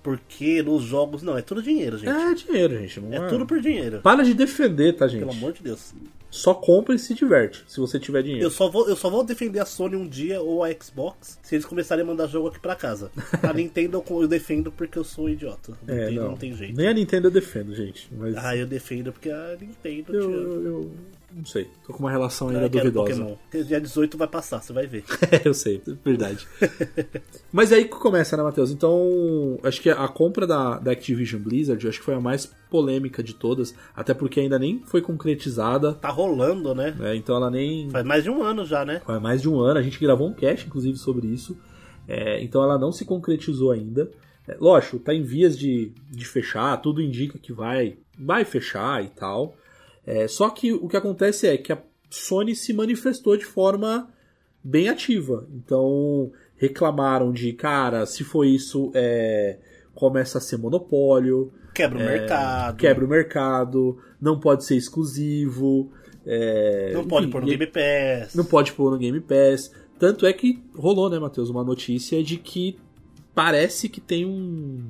[0.02, 1.22] porque nos jogos.
[1.22, 2.10] Não, é tudo dinheiro, gente.
[2.10, 3.00] É dinheiro, gente.
[3.00, 4.00] Não É tudo por dinheiro.
[4.02, 5.20] Para de defender, tá, gente?
[5.20, 5.94] Pelo amor de Deus.
[6.34, 8.44] Só compra e se diverte, se você tiver dinheiro.
[8.44, 11.54] Eu só, vou, eu só vou defender a Sony um dia ou a Xbox se
[11.54, 13.08] eles começarem a mandar jogo aqui pra casa.
[13.40, 15.78] A Nintendo eu- defendo porque eu sou um idiota.
[15.86, 16.28] A É, Nintendo não.
[16.30, 16.36] não.
[16.36, 16.76] tem jeito.
[16.76, 18.08] Nem a Nintendo eu defendo, gente.
[18.12, 20.12] Mas Ah, eu defendo porque a Nintendo.
[20.12, 20.90] eu, eu, eu
[21.34, 21.68] não sei.
[21.86, 23.24] Tô com uma relação ainda quero duvidosa.
[23.24, 23.64] Pokémon.
[23.66, 25.04] Dia 18 vai passar, você vai ver.
[25.30, 26.46] É, eu sei, verdade.
[27.52, 28.70] Mas é aí que começa, né, Matheus?
[28.70, 33.22] Então, acho que a compra da, da Activision Blizzard, acho que foi a mais polêmica
[33.22, 36.94] de todas, até porque ainda nem foi concretizada, Tá rolando, né?
[36.98, 37.16] né?
[37.16, 39.00] Então ela nem Faz mais de um ano já, né?
[39.04, 41.56] faz mais de um ano, a gente gravou um cast, inclusive, sobre isso.
[42.06, 44.10] É, então ela não se concretizou ainda.
[44.46, 49.08] É, lógico, tá em vias de, de fechar, tudo indica que vai, vai fechar e
[49.08, 49.56] tal.
[50.06, 51.78] É, só que o que acontece é que a
[52.10, 54.08] Sony se manifestou de forma
[54.62, 55.46] bem ativa.
[55.54, 59.58] Então reclamaram de, cara, se for isso, é,
[59.94, 62.76] começa a ser monopólio, Quebra o mercado.
[62.76, 65.90] quebra o mercado, não pode ser exclusivo.
[66.24, 68.34] é, Não pode enfim, pôr no Game Pass.
[68.34, 69.72] não pode pôr no Game Pass.
[69.98, 72.78] Tanto é que rolou, né, Matheus, uma notícia de que
[73.34, 74.84] parece que tem um,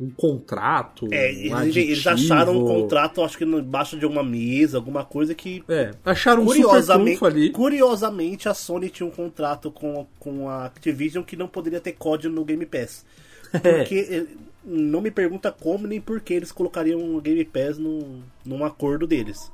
[0.00, 1.06] um contrato.
[1.12, 5.34] É, um eles, eles acharam um contrato, acho que embaixo de alguma mesa, alguma coisa
[5.34, 5.62] que.
[5.68, 7.50] É, acharam um Curiosamente, ali.
[7.50, 12.34] curiosamente, a Sony tinha um contrato com, com a Activision que não poderia ter código
[12.34, 13.04] no Game Pass.
[13.54, 13.58] É.
[13.58, 14.26] Porque eh,
[14.64, 19.06] não me pergunta como nem por que eles colocariam o Game Pass num, num acordo
[19.06, 19.48] deles.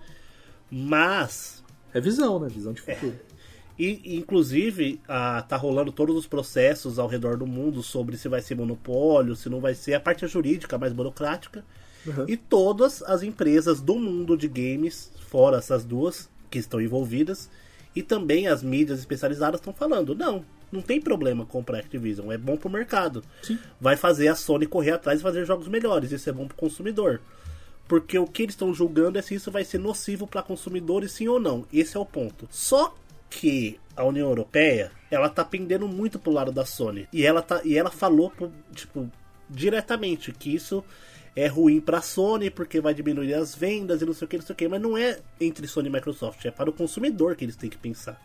[0.71, 2.49] Mas É visão, né?
[2.49, 3.15] Visão de futuro.
[3.83, 5.01] E, inclusive,
[5.49, 9.49] tá rolando todos os processos ao redor do mundo sobre se vai ser monopólio, se
[9.49, 9.95] não vai ser.
[9.95, 11.65] A parte jurídica mais burocrática.
[12.07, 12.27] Uhum.
[12.29, 17.49] E todas as empresas do mundo de games, fora essas duas que estão envolvidas,
[17.97, 22.59] e também as mídias especializadas estão falando: não, não tem problema comprar Activision, é bom
[22.59, 23.25] pro mercado.
[23.43, 23.59] Sim.
[23.81, 27.23] Vai fazer a Sony correr atrás e fazer jogos melhores, isso é bom pro consumidor.
[27.89, 31.29] Porque o que eles estão julgando é se isso vai ser nocivo para consumidores, sim
[31.29, 31.65] ou não.
[31.73, 32.47] Esse é o ponto.
[32.51, 32.95] Só
[33.31, 37.09] que a União Europeia, ela tá pendendo muito pro lado da Sony.
[37.13, 38.33] E ela, tá, e ela falou,
[38.75, 39.11] tipo,
[39.49, 40.85] diretamente que isso
[41.35, 44.45] é ruim pra Sony porque vai diminuir as vendas e não sei o que, não
[44.45, 44.69] sei o que.
[44.69, 47.79] Mas não é entre Sony e Microsoft, é para o consumidor que eles têm que
[47.79, 48.21] pensar.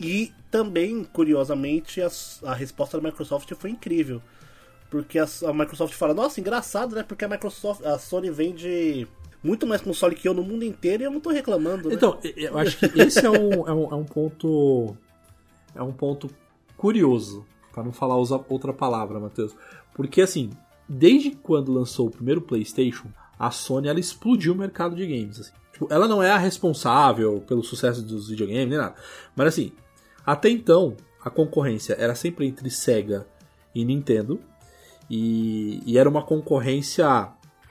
[0.00, 2.08] E também, curiosamente, a,
[2.44, 4.22] a resposta da Microsoft foi incrível.
[4.90, 7.02] Porque a, a Microsoft fala, nossa, engraçado, né?
[7.02, 9.06] Porque a Microsoft, a Sony vende
[9.42, 11.94] muito mais console que eu no mundo inteiro e eu não tô reclamando, né?
[11.94, 14.96] Então, eu acho que esse é um, é um, é um ponto.
[15.74, 16.28] É um ponto
[16.76, 19.54] curioso, para não falar outra palavra, Matheus.
[19.94, 20.50] Porque assim,
[20.88, 25.40] desde quando lançou o primeiro PlayStation, a Sony ela explodiu o mercado de games.
[25.40, 25.52] assim.
[25.72, 28.94] Tipo, ela não é a responsável pelo sucesso dos videogames nem nada.
[29.36, 29.72] Mas assim,
[30.26, 33.26] até então, a concorrência era sempre entre Sega
[33.74, 34.40] e Nintendo.
[35.10, 37.28] E, e era uma concorrência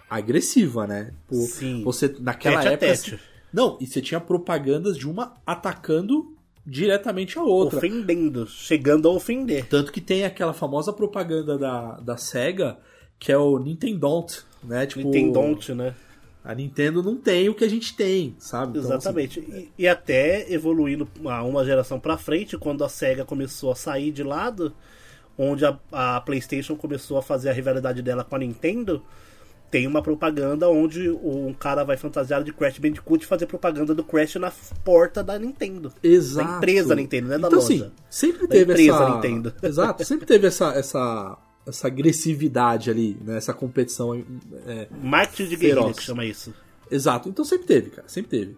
[0.09, 1.11] agressiva, né?
[1.29, 1.83] Tipo, Sim.
[1.83, 2.87] Você, naquela Tete época.
[2.87, 3.15] tete.
[3.15, 6.33] assim, não, e você tinha propagandas de uma atacando
[6.65, 7.77] diretamente a outra.
[7.77, 9.65] ofendendo, chegando a ofender.
[9.67, 12.77] Tanto que tem aquela famosa propaganda da, da SEGA,
[13.17, 14.85] que é o Nintendont, né?
[14.85, 15.95] Tipo, Nintendonte, né?
[16.43, 18.79] A Nintendo não tem o que a gente tem, sabe?
[18.79, 19.39] Então, Exatamente.
[19.39, 24.11] E, e até evoluindo a uma geração pra frente, quando a SEGA começou a sair
[24.11, 24.73] de lado,
[25.37, 29.03] onde a, a PlayStation começou a fazer a rivalidade dela com a Nintendo,
[29.69, 34.35] tem uma propaganda onde um cara vai fantasiado de Crash Bandicoot fazer propaganda do Crash
[34.35, 34.51] na
[34.83, 35.89] porta da Nintendo.
[35.89, 36.47] assim, Exato.
[36.47, 37.73] Da empresa Nintendo, não é da então, loja.
[37.73, 39.09] assim, sempre Da teve empresa essa...
[39.15, 39.53] Nintendo.
[39.61, 43.37] Exato, sempre teve essa, essa, essa agressividade ali, né?
[43.37, 44.15] Essa competição
[44.65, 46.53] é, Marketing de guerrilha que chama isso.
[46.89, 48.57] Exato, então sempre teve, cara, sempre teve.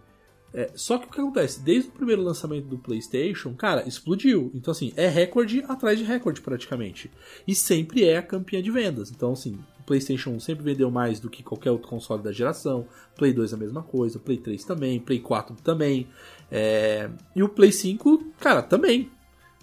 [0.52, 1.60] É, só que o que acontece?
[1.60, 4.50] Desde o primeiro lançamento do PlayStation, cara, explodiu.
[4.52, 7.10] Então, assim, é recorde atrás de recorde praticamente.
[7.46, 9.10] E sempre é a campeã de vendas.
[9.10, 9.58] Então, assim,
[9.90, 12.86] PlayStation 1 sempre vendeu mais do que qualquer outro console da geração.
[13.16, 16.06] Play 2 a mesma coisa, Play 3 também, Play 4 também.
[16.48, 19.10] É, E o Play 5, cara, também.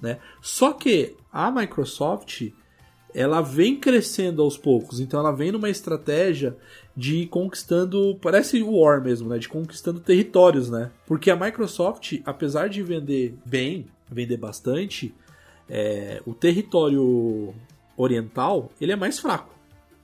[0.02, 0.20] Né?
[0.42, 2.50] Só que a Microsoft
[3.16, 5.00] ela vem crescendo aos poucos.
[5.00, 6.58] Então ela vem numa estratégia
[6.96, 9.38] de conquistando, parece War mesmo, né?
[9.38, 10.92] De conquistando territórios, né?
[11.06, 15.16] Porque a Microsoft, apesar de vender bem, vender bastante,
[15.70, 17.56] é, o território
[17.96, 19.57] oriental ele é mais fraco.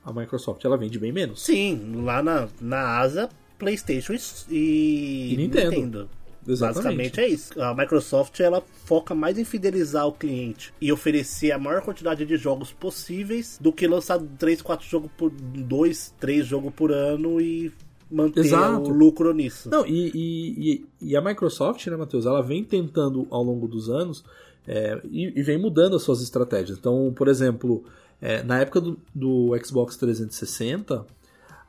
[0.04, 1.42] A Microsoft ela vende bem menos.
[1.42, 4.14] Sim, lá na, na Asa, PlayStation
[4.50, 6.08] e, E Nintendo.
[6.46, 6.84] Exatamente.
[6.84, 7.60] Basicamente é isso.
[7.62, 12.36] A Microsoft ela foca mais em fidelizar o cliente e oferecer a maior quantidade de
[12.36, 17.72] jogos possíveis do que lançar 3, 4 jogos por 2, 3 jogos por ano e
[18.10, 18.90] manter Exato.
[18.90, 19.70] o lucro nisso.
[19.70, 23.88] Não, e, e, e- e a Microsoft, né, Matheus, ela vem tentando ao longo dos
[23.88, 24.22] anos
[24.68, 26.76] é, e, e vem mudando as suas estratégias.
[26.78, 27.84] Então, por exemplo,
[28.24, 31.04] é, na época do, do Xbox 360,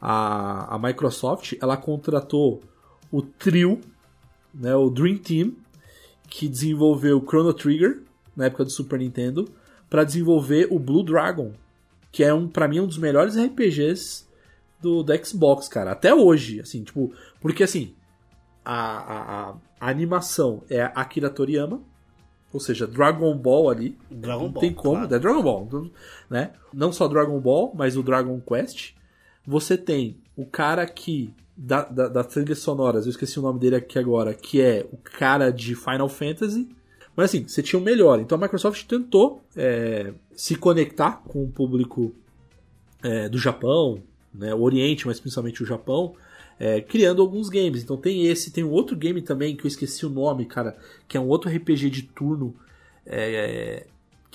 [0.02, 2.62] a, a Microsoft ela contratou
[3.12, 3.82] o trio,
[4.54, 5.54] né, o Dream Team,
[6.30, 8.02] que desenvolveu Chrono Trigger
[8.36, 9.48] na época do Super Nintendo,
[9.90, 11.52] para desenvolver o Blue Dragon,
[12.12, 14.26] que é um para mim um dos melhores RPGs
[14.82, 17.94] do, do Xbox, cara, até hoje, assim, tipo, porque assim,
[18.64, 21.82] a, a, a- animação é Akira Toriyama,
[22.56, 25.16] ou seja, Dragon Ball ali, Dragon não Ball, tem como, claro.
[25.16, 25.92] é Dragon Ball, não-
[26.30, 26.52] né?
[26.74, 28.94] Não só Dragon Ball, mas o Dragon Quest.
[29.46, 33.76] Você tem o cara que da, da, das trilhas sonoras, eu esqueci o nome dele
[33.76, 36.68] aqui agora, que é o cara de Final Fantasy.
[37.16, 38.20] Mas assim, você tinha o melhor.
[38.20, 42.14] Então a Microsoft tentou é, se conectar com o público
[43.04, 44.02] é, do Japão,
[44.34, 46.14] né, o Oriente, mas principalmente o Japão,
[46.60, 47.84] é, criando alguns games.
[47.84, 51.18] Então tem esse, tem um outro game também que eu esqueci o nome, cara, que
[51.18, 52.56] é um outro RPG de turno
[53.06, 53.86] é,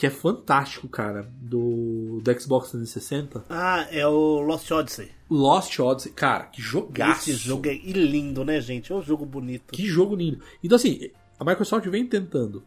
[0.00, 3.44] que é fantástico, cara, do, do Xbox 360.
[3.50, 5.10] Ah, é o Lost Odyssey.
[5.28, 7.30] Lost Odyssey, cara, que jogaço!
[7.30, 8.90] Esse jogo é lindo, né, gente?
[8.90, 9.72] É um jogo bonito.
[9.72, 10.40] Que jogo lindo.
[10.64, 12.62] Então, assim, a Microsoft vem tentando.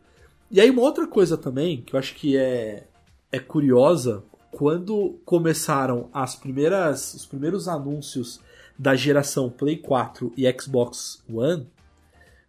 [0.51, 2.85] E aí, uma outra coisa também, que eu acho que é,
[3.31, 8.39] é curiosa, quando começaram as primeiras, os primeiros anúncios
[8.77, 11.67] da geração Play 4 e Xbox One,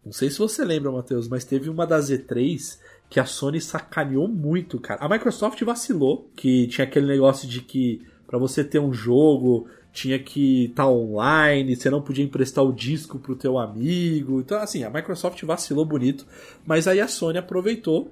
[0.05, 4.29] não sei se você lembra, Matheus, mas teve uma da Z3 que a Sony sacaneou
[4.29, 5.01] muito, cara.
[5.03, 10.19] A Microsoft vacilou, que tinha aquele negócio de que pra você ter um jogo tinha
[10.19, 14.41] que estar online, você não podia emprestar o disco pro teu amigo.
[14.41, 16.27] Então, assim, a Microsoft vacilou bonito,
[16.67, 18.11] mas aí a Sony aproveitou.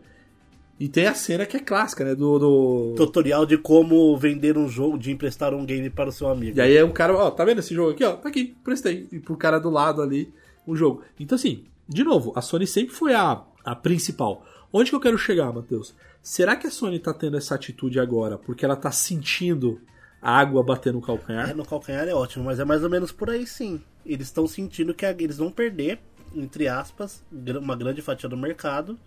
[0.83, 2.13] E tem a cena que é clássica, né?
[2.15, 2.39] Do.
[2.41, 2.95] do...
[2.97, 6.59] Tutorial de como vender um jogo, de emprestar um game para o seu amigo.
[6.59, 8.17] E aí é um cara, ó, tá vendo esse jogo aqui, ó?
[8.17, 9.07] Tá aqui, prestei.
[9.13, 10.33] E pro cara do lado ali,
[10.67, 11.03] o jogo.
[11.21, 14.45] Então, assim, de novo, a Sony sempre foi a, a principal.
[14.73, 15.95] Onde que eu quero chegar, Matheus?
[16.21, 19.81] Será que a Sony tá tendo essa atitude agora porque ela tá sentindo
[20.21, 21.51] a água bater no calcanhar?
[21.51, 23.81] É, no calcanhar é ótimo, mas é mais ou menos por aí sim.
[24.05, 26.01] Eles estão sentindo que a- eles vão perder,
[26.35, 27.23] entre aspas,
[27.61, 28.99] uma grande fatia do mercado,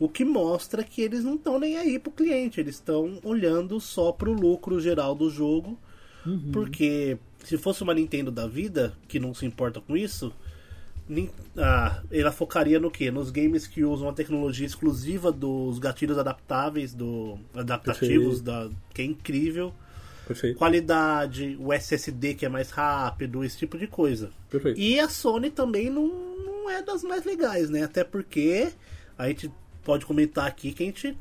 [0.00, 4.10] o que mostra que eles não estão nem aí pro cliente, eles estão olhando só
[4.10, 5.78] pro lucro geral do jogo,
[6.52, 10.32] porque se fosse uma Nintendo da vida, que não se importa com isso,
[11.58, 13.10] ah, ela focaria no que?
[13.10, 18.44] Nos games que usam a tecnologia exclusiva dos gatilhos adaptáveis, do adaptativos, Perfeito.
[18.44, 19.74] da, que é incrível
[20.26, 20.56] Perfeito.
[20.56, 24.30] qualidade, o SSD que é mais rápido, esse tipo de coisa.
[24.48, 24.80] Perfeito.
[24.80, 27.82] E a Sony também não, não é das mais legais, né?
[27.82, 28.72] Até porque
[29.18, 29.50] a gente
[29.84, 31.16] pode comentar aqui que a gente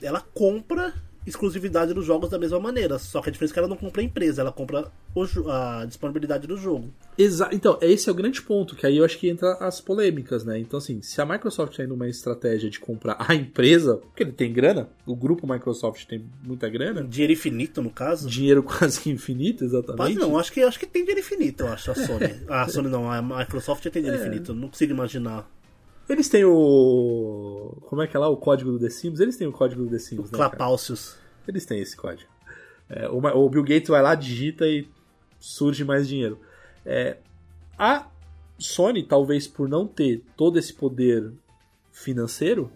[0.00, 0.92] ela compra
[1.26, 4.00] exclusividade dos jogos da mesma maneira, só que a diferença é que ela não compra
[4.00, 6.92] a empresa, ela compra o a disponibilidade do jogo.
[7.16, 10.44] Exa então, esse é o grande ponto, que aí eu acho que entra as polêmicas,
[10.44, 10.58] né?
[10.58, 14.32] Então, assim, se a Microsoft tá indo numa estratégia de comprar a empresa, porque ele
[14.32, 18.28] tem grana, o grupo Microsoft tem muita grana, Dinheiro infinito, no caso.
[18.28, 20.18] dinheiro quase que infinito, Mas exatamente.
[20.18, 22.42] não, acho que, acho que tem dinheiro infinito, eu acho, a Sony.
[22.48, 25.48] a Sony não, a Microsoft tem dinheiro infinito, eu não consigo imaginar.
[26.08, 27.76] Eles têm o.
[27.82, 28.28] Como é que é lá?
[28.28, 29.20] O código do The Sims?
[29.20, 30.38] Eles têm o código do The Sims, né?
[30.38, 30.50] cara?
[30.50, 31.16] Clapaucios.
[31.46, 32.30] Eles têm esse código.
[32.88, 34.88] É, o, o Bill Gates vai lá, digita e
[35.38, 36.38] surge mais dinheiro.
[36.84, 37.16] É,
[37.78, 38.06] a
[38.58, 41.32] Sony, talvez por não ter todo esse poder
[41.90, 42.70] financeiro,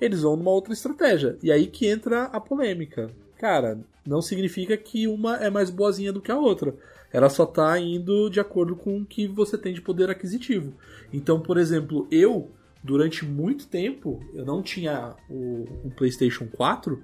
[0.00, 1.38] eles vão numa outra estratégia.
[1.42, 3.10] E aí que entra a polêmica.
[3.38, 6.74] Cara, não significa que uma é mais boazinha do que a outra.
[7.16, 10.74] Ela só tá indo de acordo com o que você tem de poder aquisitivo.
[11.10, 12.50] Então, por exemplo, eu,
[12.84, 17.02] durante muito tempo, eu não tinha o, o PlayStation 4.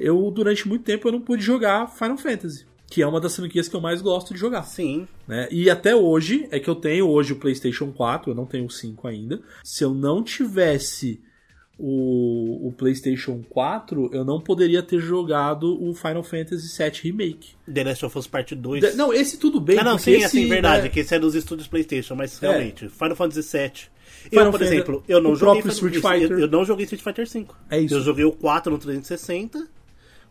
[0.00, 2.64] Eu, durante muito tempo, eu não pude jogar Final Fantasy.
[2.86, 5.46] Que é uma das franquias que eu mais gosto de jogar Sim, né?
[5.50, 8.70] E até hoje, é que eu tenho hoje o PlayStation 4, eu não tenho o
[8.70, 9.42] 5 ainda.
[9.62, 11.20] Se eu não tivesse
[11.78, 17.50] o, o PlayStation 4, eu não poderia ter jogado o Final Fantasy VII Remake.
[17.72, 18.80] The Last of Us Part 2.
[18.80, 21.18] De- não, esse tudo bem, ah, não, sim, esse, assim, verdade, né, que esse é
[21.18, 22.46] dos estúdios PlayStation, mas É.
[22.48, 23.70] realmente, Final Fantasy VII.
[24.30, 26.30] Final eu, por Fantasy- exemplo, eu não joguei Street Fighter.
[26.30, 27.46] Eu, eu não joguei Street Fighter V.
[27.70, 27.94] É isso.
[27.94, 29.66] Eu joguei o 4 no 360,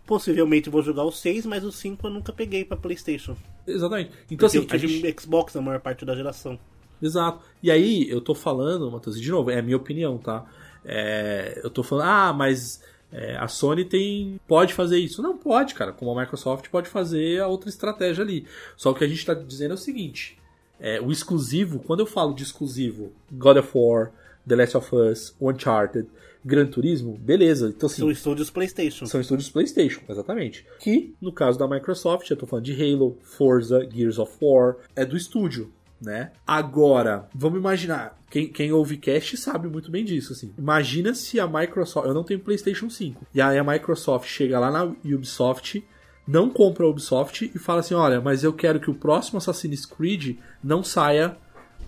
[0.05, 3.35] possivelmente vou jogar o 6, mas o 5 eu nunca peguei pra PlayStation.
[3.67, 4.11] Exatamente.
[4.31, 5.21] Então, assim, eu a tive gente...
[5.21, 6.57] Xbox na maior parte da geração.
[7.01, 7.41] Exato.
[7.61, 10.45] E aí, eu tô falando, Matheus, de novo, é a minha opinião, tá?
[10.85, 12.81] É, eu tô falando, ah, mas
[13.11, 15.21] é, a Sony tem pode fazer isso.
[15.21, 15.91] Não pode, cara.
[15.93, 18.45] Como a Microsoft pode fazer a outra estratégia ali.
[18.75, 20.37] Só o que a gente tá dizendo é o seguinte:
[20.79, 24.11] é, o exclusivo, quando eu falo de exclusivo, God of War,
[24.47, 26.07] The Last of Us, Uncharted,
[26.43, 27.69] Gran Turismo, beleza.
[27.69, 29.05] Então, assim, São estúdios PlayStation.
[29.05, 30.65] são estúdios PlayStation, exatamente.
[30.79, 35.05] Que, no caso da Microsoft, eu tô falando de Halo, Forza, Gears of War, é
[35.05, 35.71] do estúdio,
[36.03, 36.31] né?
[36.45, 40.53] Agora, vamos imaginar, quem, quem ouve cast sabe muito bem disso, assim.
[40.57, 44.69] Imagina se a Microsoft, eu não tenho PlayStation 5, e aí a Microsoft chega lá
[44.71, 45.83] na Ubisoft,
[46.27, 49.85] não compra a Ubisoft e fala assim, olha, mas eu quero que o próximo Assassin's
[49.85, 51.37] Creed não saia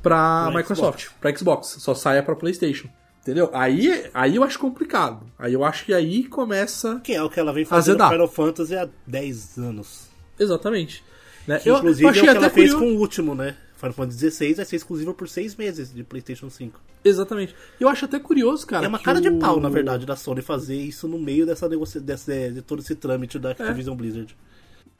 [0.01, 1.15] pra Pra Microsoft, Xbox.
[1.19, 2.87] pra Xbox, só saia pra PlayStation.
[3.21, 3.49] Entendeu?
[3.53, 5.25] Aí, aí eu acho complicado.
[5.39, 6.99] Aí eu acho que aí começa.
[7.03, 8.11] Que é o que ela vem fazendo Azedar.
[8.19, 10.07] no Final Fantasy há 10 anos.
[10.39, 11.03] Exatamente.
[11.47, 11.57] Né?
[11.57, 12.93] Que, Eu, inclusive eu achei é o que até ela fez curioso.
[12.93, 13.55] com o último, né?
[13.75, 16.79] Final Fantasy XVI vai ser exclusivo por 6 meses de PlayStation 5.
[17.03, 17.53] Exatamente.
[17.79, 18.85] Eu acho até curioso, cara.
[18.85, 21.67] é uma cara de o- pau, na verdade, da Sony fazer isso no meio dessa
[21.69, 22.01] negocia...
[22.01, 23.39] desse, de todo esse trâmite É.
[23.39, 24.35] da Activision Blizzard.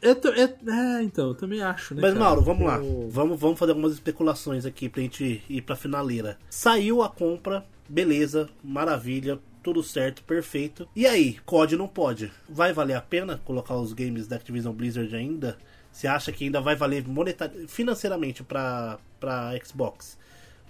[0.01, 0.55] É, é-
[0.99, 2.01] é, então, eu também acho, né?
[2.01, 2.23] Mas, cara?
[2.26, 2.78] Mauro, vamos lá.
[3.09, 6.38] Vamos, vamos fazer algumas especulações aqui pra gente ir pra finaleira.
[6.49, 10.88] Saiu a compra, beleza, maravilha, tudo certo, perfeito.
[10.95, 12.32] E aí, COD não pode?
[12.47, 15.57] Vai valer a pena colocar os games da Activision Blizzard ainda?
[15.95, 17.49] Você acha que ainda vai valer monetar...
[17.69, 20.17] financeiramente pra, pra Xbox?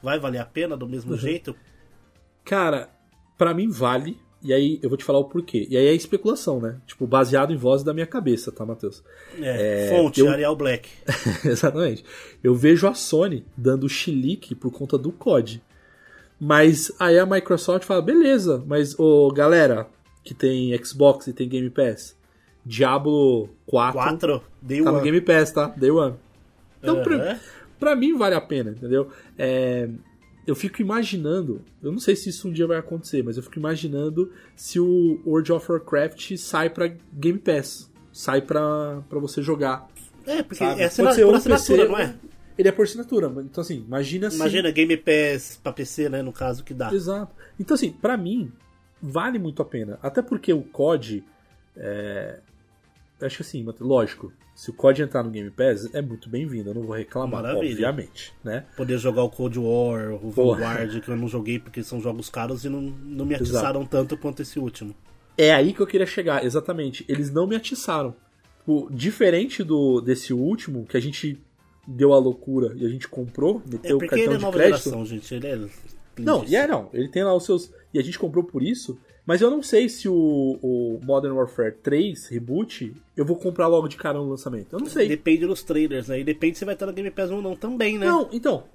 [0.04, 0.92] Vai valer a pena do Uhum.
[0.92, 1.56] mesmo jeito?
[2.44, 2.90] Cara,
[3.36, 4.20] pra mim vale.
[4.44, 5.66] E aí eu vou te falar o porquê.
[5.68, 6.80] E aí é especulação, né?
[6.86, 9.04] Tipo, baseado em voz da minha cabeça, tá, Matheus?
[9.42, 10.88] É, É, fonte, eu- Arial Black.
[11.44, 12.06] Exatamente.
[12.44, 15.60] Eu vejo a Sony dando chilique por conta do COD.
[16.40, 19.88] Mas aí a Microsoft fala, beleza, mas ô galera
[20.24, 22.16] que tem Xbox e tem Game Pass,
[22.66, 25.04] Diablo 4, 4, Day tá no One.
[25.04, 25.68] Game Pass, tá?
[25.68, 26.16] Day One.
[26.82, 27.40] Então, pra, Aham.
[27.80, 29.10] pra mim vale a pena, entendeu?
[29.38, 29.88] É,
[30.48, 33.58] eu fico imaginando, eu não sei se isso um dia vai acontecer, mas eu fico
[33.58, 39.88] imaginando se o World of Warcraft sai pra Game Pass, sai pra, pra você jogar.
[40.26, 40.82] É, porque sabe?
[40.82, 41.10] é assina...
[41.14, 42.16] Por assinatura, PC, não é?
[42.58, 44.38] Ele é por assinatura, então assim, imagina se...
[44.38, 46.22] Imagina Game Pass pra PC, né?
[46.22, 46.94] No caso que dá.
[46.94, 47.36] Exato.
[47.60, 48.52] Então assim, pra mim,
[49.02, 50.00] vale muito a pena.
[50.02, 51.24] Até porque o COD,
[51.76, 52.40] é...
[53.22, 56.74] acho que assim, lógico, se o COD entrar no Game Pass, é muito bem-vindo, eu
[56.76, 57.72] não vou reclamar, Maravilha.
[57.72, 58.66] obviamente, né?
[58.76, 60.30] Poder jogar o Cold War, o.
[60.32, 64.18] Vanguard, que eu não joguei porque são jogos caros e não, não me atiçaram tanto
[64.18, 64.96] quanto esse último.
[65.38, 67.04] É aí que eu queria chegar, exatamente.
[67.10, 68.16] Eles não me atiçaram.
[68.60, 71.40] Tipo, diferente do desse último, que a gente
[71.88, 74.44] deu a loucura e a gente comprou, É meteu o porque cartão ele é de
[74.44, 74.84] nova crédito.
[74.84, 75.36] geração, gente.
[75.36, 75.60] Ele é.
[76.18, 76.90] Não, e é não.
[76.94, 77.72] Ele tem lá os seus.
[77.94, 78.98] E a gente comprou por isso.
[79.26, 80.14] Mas eu não sei se o,
[80.62, 84.74] o Modern Warfare 3 Reboot eu vou comprar logo de cara no lançamento.
[84.74, 85.08] Eu não sei.
[85.08, 86.20] Depende dos trailers, né?
[86.20, 88.06] E depende se vai estar no Game Pass ou não também, né?
[88.06, 88.66] Não, então.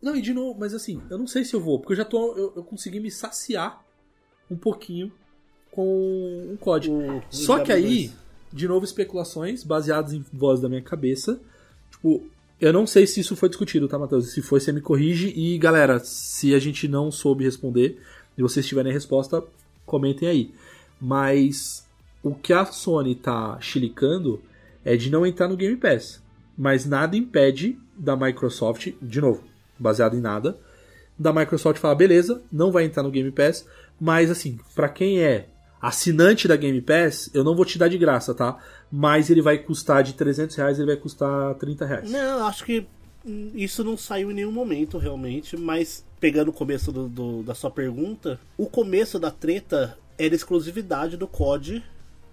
[0.00, 2.04] Não, e de novo, mas assim, eu não sei se eu vou, porque eu já
[2.04, 2.32] tô.
[2.36, 3.84] Eu, eu consegui me saciar
[4.50, 5.12] um pouquinho
[5.70, 6.90] com um COD.
[6.90, 8.12] O- Só que aí, 2.
[8.52, 11.38] de novo, especulações baseadas em voz da minha cabeça.
[11.90, 12.22] Tipo,
[12.60, 14.32] eu não sei se isso foi discutido, tá, Matheus?
[14.32, 15.32] Se foi, você me corrige.
[15.36, 17.98] E galera, se a gente não soube responder
[18.36, 19.42] e vocês tiverem a resposta,
[19.88, 20.54] comentem aí.
[21.00, 21.88] Mas
[22.22, 24.40] o que a Sony tá chilicando
[24.84, 26.22] é de não entrar no Game Pass.
[26.56, 29.42] Mas nada impede da Microsoft, de novo,
[29.78, 30.58] baseado em nada,
[31.18, 33.66] da Microsoft falar, beleza, não vai entrar no Game Pass,
[34.00, 35.48] mas assim, pra quem é
[35.80, 38.58] assinante da Game Pass, eu não vou te dar de graça, tá?
[38.90, 42.10] Mas ele vai custar de 300 reais, ele vai custar 30 reais.
[42.10, 42.86] Não, acho que
[43.54, 45.56] isso não saiu em nenhum momento, realmente.
[45.56, 51.16] Mas, pegando o começo do- do- da sua pergunta, o começo da treta era exclusividade
[51.16, 51.82] do COD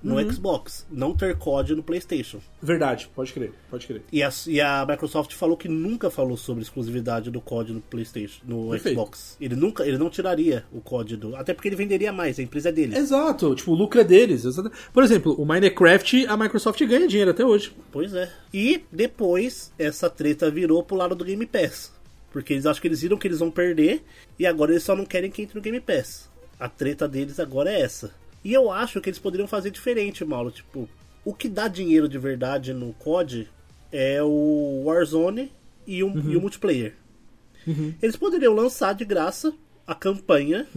[0.06, 0.32] no Uhum.
[0.32, 0.86] Xbox.
[0.91, 2.39] Não ter COD no PlayStation.
[2.62, 4.03] Verdade, pode crer, pode crer.
[4.12, 8.41] E a, e a Microsoft falou que nunca falou sobre exclusividade do COD no PlayStation,
[8.45, 8.95] no Perfeito.
[8.95, 9.38] Xbox.
[9.41, 12.70] Ele nunca, ele não tiraria o COD do, até porque ele venderia mais, a empresa
[12.70, 12.95] é dele.
[12.95, 14.43] Exato, tipo, o lucro é deles.
[14.93, 17.76] Por exemplo, o Minecraft, a Microsoft ganha dinheiro até hoje.
[17.91, 18.32] Pois é.
[18.53, 21.91] E depois essa treta virou pro lado do Game Pass,
[22.32, 24.03] porque eles acham que eles viram que eles vão perder
[24.38, 26.30] e agora eles só não querem que entre no Game Pass.
[26.60, 28.14] A treta deles agora é essa.
[28.46, 30.52] E eu acho que eles poderiam fazer diferente, Mauro.
[30.52, 30.88] Tipo,
[31.26, 33.50] o que dá dinheiro de verdade no COD
[33.91, 35.52] é o Warzone
[35.88, 36.93] e o, e o multiplayer.
[38.00, 39.52] Eles poderiam lançar de graça
[39.88, 40.68] a campanha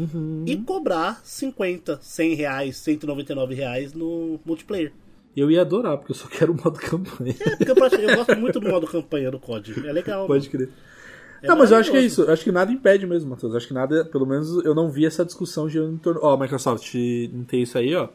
[0.46, 4.92] e cobrar 50, 100 reais, 199 reais no multiplayer.
[5.36, 7.36] Eu ia adorar, porque eu só quero o modo campanha.
[7.38, 9.86] É, porque eu, eu gosto muito do modo campanha do COD.
[9.86, 10.26] É legal.
[10.26, 10.70] Pode crer.
[11.42, 12.22] É não, mas eu acho que é isso.
[12.22, 13.52] Eu acho que nada impede mesmo, Matheus.
[13.52, 16.20] Eu acho que nada, pelo menos eu não vi essa discussão girando em torno.
[16.22, 16.94] Ó, Microsoft,
[17.32, 18.04] não tem isso aí, ó.
[18.04, 18.08] A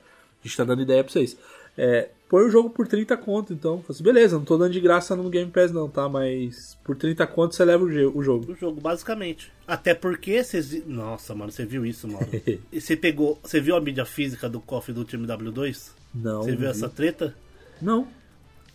[0.48, 1.38] gente tá dando ideia pra vocês.
[1.78, 3.78] É, põe o jogo por 30 conto, então.
[3.78, 6.08] Fala assim, beleza, não tô dando de graça no Game Pass não, tá?
[6.10, 8.52] Mas por 30 conto você leva o, o jogo.
[8.52, 9.52] O jogo, basicamente.
[9.66, 10.70] Até porque vocês.
[10.70, 12.28] vi- Nossa, mano, você viu isso, mano?
[12.72, 13.40] E você pegou.
[13.42, 15.92] Você viu a mídia física do KOF do time W2?
[16.14, 16.44] Não.
[16.44, 16.94] Você viu não essa vi.
[16.94, 17.34] treta?
[17.82, 18.08] Não.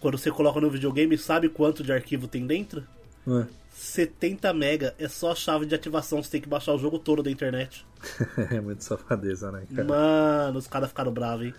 [0.00, 2.82] Quando você coloca no videogame, sabe quanto de arquivo tem dentro?
[3.28, 3.46] É.
[3.74, 7.22] 70 mega é só a chave de ativação, você tem que baixar o jogo todo
[7.22, 7.86] da internet.
[8.50, 9.86] É muito safadeza, né, cara?
[9.88, 11.54] Mano, os caras ficaram bravos, hein?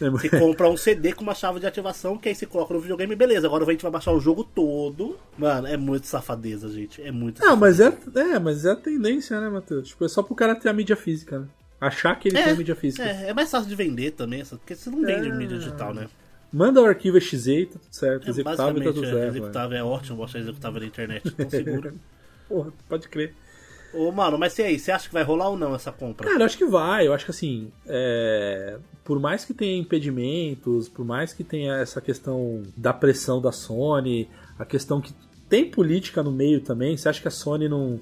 [0.00, 2.74] É mu- Você compra um CD com uma chave de ativação, que aí você coloca
[2.74, 3.46] no videogame, beleza.
[3.46, 5.16] Agora a gente vai baixar o jogo todo.
[5.38, 7.00] Mano, é muito safadeza, gente.
[7.00, 7.92] É muito Ah, safadeza.
[8.14, 9.88] mas é, é, mas é a tendência, né, Matheus?
[9.88, 11.46] Tipo, é só pro cara ter a mídia física, né?
[11.80, 13.04] Achar que ele tem a mídia física.
[13.04, 16.08] É, é mais fácil de vender também, porque você não vende mídia digital, né?
[16.54, 18.26] Manda o arquivo exe e tá tudo certo.
[18.28, 19.26] É, executável e tá tudo é, certo.
[19.26, 21.94] executável é ótimo baixar executável na internet, tão seguro.
[22.48, 23.34] Porra, pode crer.
[23.92, 26.28] Ô, mano, mas e aí, você acha que vai rolar ou não essa compra?
[26.28, 27.08] Cara, eu acho que vai.
[27.08, 32.00] Eu acho que assim, é, por mais que tenha impedimentos, por mais que tenha essa
[32.00, 35.12] questão da pressão da Sony, a questão que
[35.48, 36.96] tem política no meio também.
[36.96, 37.98] Você acha que a Sony não.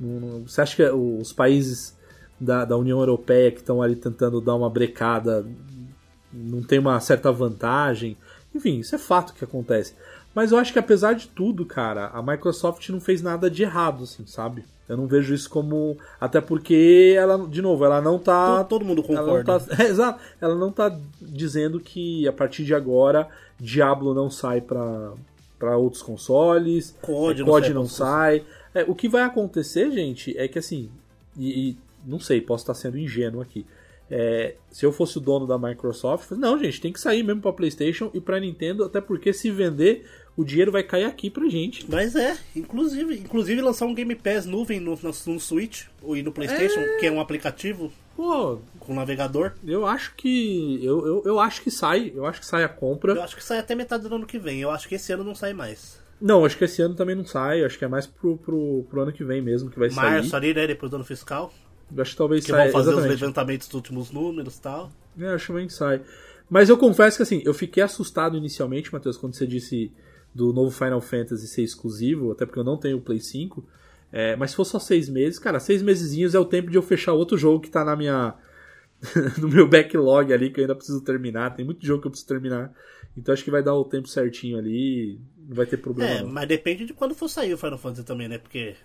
[0.00, 1.96] não- você acha que os países
[2.40, 5.46] da, da União Europeia que estão ali tentando dar uma brecada
[6.34, 8.16] não tem uma certa vantagem?
[8.54, 9.94] Enfim, isso é fato que acontece.
[10.34, 14.04] Mas eu acho que apesar de tudo, cara, a Microsoft não fez nada de errado,
[14.04, 14.64] assim, sabe?
[14.88, 15.96] Eu não vejo isso como.
[16.20, 18.64] Até porque ela, de novo, ela não tá.
[18.64, 19.60] todo, todo mundo Ela não concorda.
[19.60, 20.20] tá, é, exato.
[20.40, 23.28] Ela não tá dizendo que a partir de agora
[23.58, 25.12] Diablo não sai pra
[25.58, 28.44] pra outros consoles, COD é, não sai não sai.
[28.74, 30.90] É, o que vai acontecer, gente, é que assim,
[31.38, 33.64] e, e não sei, posso estar sendo ingênuo aqui.
[34.10, 37.40] É, se eu fosse o dono da Microsoft, falei, não, gente, tem que sair mesmo
[37.40, 40.04] pra PlayStation e pra Nintendo, até porque se vender,
[40.36, 41.90] o dinheiro vai cair aqui pra gente.
[41.90, 46.80] Mas é, inclusive, inclusive lançar um Game Pass nuvem no, no, Switch ou no PlayStation,
[47.00, 49.52] que é um aplicativo Pô, com navegador.
[49.66, 53.12] eu acho que eu, eu, eu acho que sai, eu acho que sai a compra.
[53.14, 54.60] Eu acho que sai até metade do ano que vem.
[54.60, 56.02] Eu acho que esse ano não sai mais.
[56.20, 57.64] Não, acho que esse ano também não sai.
[57.64, 60.38] Acho que é mais pro, pro, pro ano que vem mesmo que vai Março sair.
[60.38, 60.66] ali, né?
[60.66, 61.52] Depois do ano fiscal.
[61.94, 62.64] Eu acho que talvez Que saia.
[62.64, 63.20] vão fazer os exatamente.
[63.20, 64.92] levantamentos dos últimos números e tal.
[65.18, 66.02] É, acho que sai.
[66.48, 69.92] Mas eu confesso que assim, eu fiquei assustado inicialmente, Matheus, quando você disse
[70.34, 73.64] do novo Final Fantasy ser exclusivo, até porque eu não tenho o Play 5.
[74.12, 76.82] É, mas se for só seis meses, cara, seis mesezinhos é o tempo de eu
[76.82, 78.34] fechar outro jogo que tá na minha.
[79.38, 81.54] no meu backlog ali, que eu ainda preciso terminar.
[81.54, 82.72] Tem muito jogo que eu preciso terminar.
[83.16, 85.20] Então acho que vai dar o tempo certinho ali.
[85.46, 86.10] Não vai ter problema.
[86.10, 86.30] É, não.
[86.30, 88.38] mas depende de quando for sair o Final Fantasy também, né?
[88.38, 88.76] Porque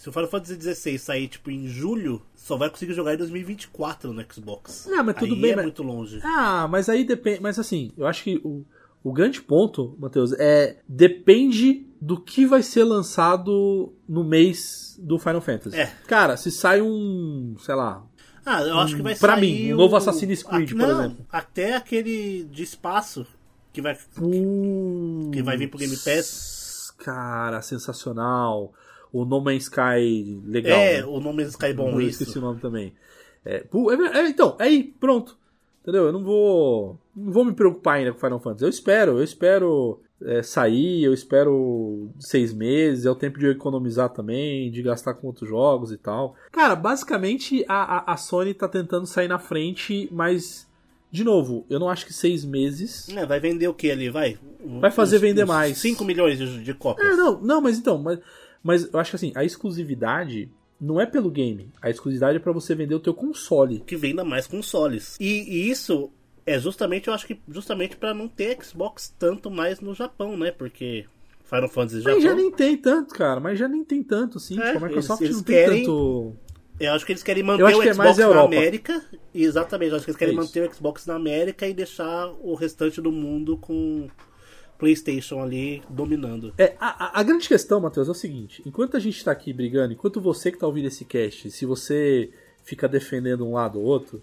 [0.00, 4.12] se o Final Fantasy XVI sair, tipo, em julho, só vai conseguir jogar em 2024
[4.12, 4.86] no Xbox.
[4.88, 6.20] Não, mas tudo Aí bem, é mas- muito longe.
[6.22, 7.40] Ah, mas aí depende.
[7.42, 8.64] Mas assim, eu acho que o,
[9.02, 15.40] o grande ponto, Matheus, é depende do que vai ser lançado no mês do Final
[15.40, 15.76] Fantasy.
[15.76, 15.86] É.
[16.06, 18.04] Cara, se sai um, sei lá.
[18.46, 21.00] Ah, eu acho que vai Hum, pra sair mim, um novo Assassin's Creed, por não,
[21.06, 21.26] exemplo.
[21.28, 23.26] Até aquele de espaço
[23.72, 23.98] que vai.
[25.32, 26.94] Que vai vir pro Game Pass.
[26.98, 28.72] Cara, sensacional.
[29.12, 30.78] O No Man's Sky legal.
[30.78, 31.06] é, né?
[31.06, 32.22] o nome do Sky bom eu isso.
[32.22, 32.92] esqueci o nome também.
[33.44, 35.36] É, é, é, então, aí, pronto.
[35.82, 36.06] Entendeu?
[36.06, 36.98] Eu não vou.
[37.16, 38.64] Não vou me preocupar ainda com Final Fantasy.
[38.64, 43.52] Eu espero, eu espero é, sair, eu espero seis meses, é o tempo de eu
[43.52, 46.34] economizar também, de gastar com outros jogos e tal.
[46.52, 50.66] Cara, basicamente a, a, a Sony tá tentando sair na frente, mas.
[51.10, 53.08] De novo, eu não acho que seis meses.
[53.08, 54.10] É, vai vender o que ali?
[54.10, 54.38] Vai?
[54.78, 55.78] Vai fazer vender mais.
[55.78, 57.08] 5 milhões de, de cópias.
[57.08, 58.18] É, não, não, mas então, mas,
[58.62, 60.50] mas eu acho que assim, a exclusividade
[60.80, 61.70] não é pelo game.
[61.82, 63.80] A exclusividade é pra você vender o teu console.
[63.86, 65.16] que venda mais consoles.
[65.20, 66.10] E, e isso
[66.46, 70.50] é justamente, eu acho que justamente para não ter Xbox tanto mais no Japão, né?
[70.50, 71.04] Porque
[71.44, 73.40] Final Fantasy Mas já Japão, nem tem tanto, cara.
[73.40, 74.58] Mas já nem tem tanto, sim.
[74.60, 76.36] É, tipo, a Microsoft eles- não eles tem querem- tanto.
[76.80, 78.42] eu acho que eles querem manter o é Xbox a na.
[78.42, 79.02] América.
[79.34, 82.54] Exatamente, eu acho que eles querem É manter o Xbox na América e deixar o
[82.54, 84.08] restante do mundo com
[84.78, 86.54] PlayStation ali dominando.
[86.56, 89.92] É, a, a- grande questão, Matheus, é o seguinte: enquanto a gente tá aqui brigando,
[89.92, 92.30] enquanto você que tá ouvindo esse cast, se você
[92.62, 94.22] fica defendendo um lado ou outro,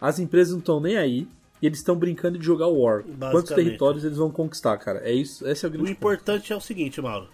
[0.00, 1.28] as empresas não estão nem aí
[1.60, 3.04] e eles estão brincando de jogar War.
[3.30, 4.98] Quantos territórios eles vão conquistar, cara?
[5.04, 5.96] É isso, esse é o O grande ponto.
[5.98, 7.28] importante é o seguinte, Mauro.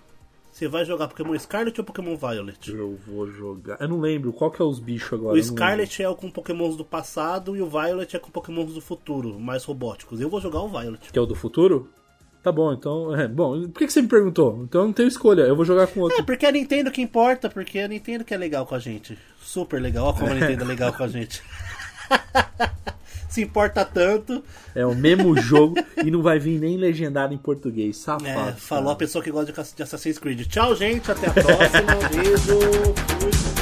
[0.50, 2.70] Você vai jogar Pokémon Scarlet ou Pokémon Violet?
[2.72, 3.76] Eu vou jogar.
[3.80, 5.38] Eu não lembro qual que é os bichos agora.
[5.38, 5.42] O.
[5.42, 9.38] Scarlet é o com Pokémons do passado e o Violet é com Pokémons do futuro,
[9.38, 10.20] mais robóticos.
[10.20, 11.12] Eu vou jogar o Violet.
[11.12, 11.88] Que é o do futuro?
[12.48, 13.14] Tá bom, então.
[13.14, 14.62] É, bom, por que, que você me perguntou?
[14.62, 16.18] Então eu não tenho escolha, eu vou jogar com outro.
[16.18, 19.18] É, porque a Nintendo que importa, porque a Nintendo que é legal com a gente.
[19.38, 21.42] Super legal, olha como a Nintendo é legal com a gente.
[23.28, 24.42] Se importa tanto.
[24.74, 27.98] É o mesmo jogo e não vai vir nem legendado em português.
[27.98, 28.26] Safado.
[28.26, 28.96] É, falou a cara.
[28.96, 30.46] pessoa que gosta de Assassin's Creed.
[30.46, 31.12] Tchau, gente.
[31.12, 32.08] Até a próxima.
[32.10, 32.58] Beijo.
[33.20, 33.57] Fui.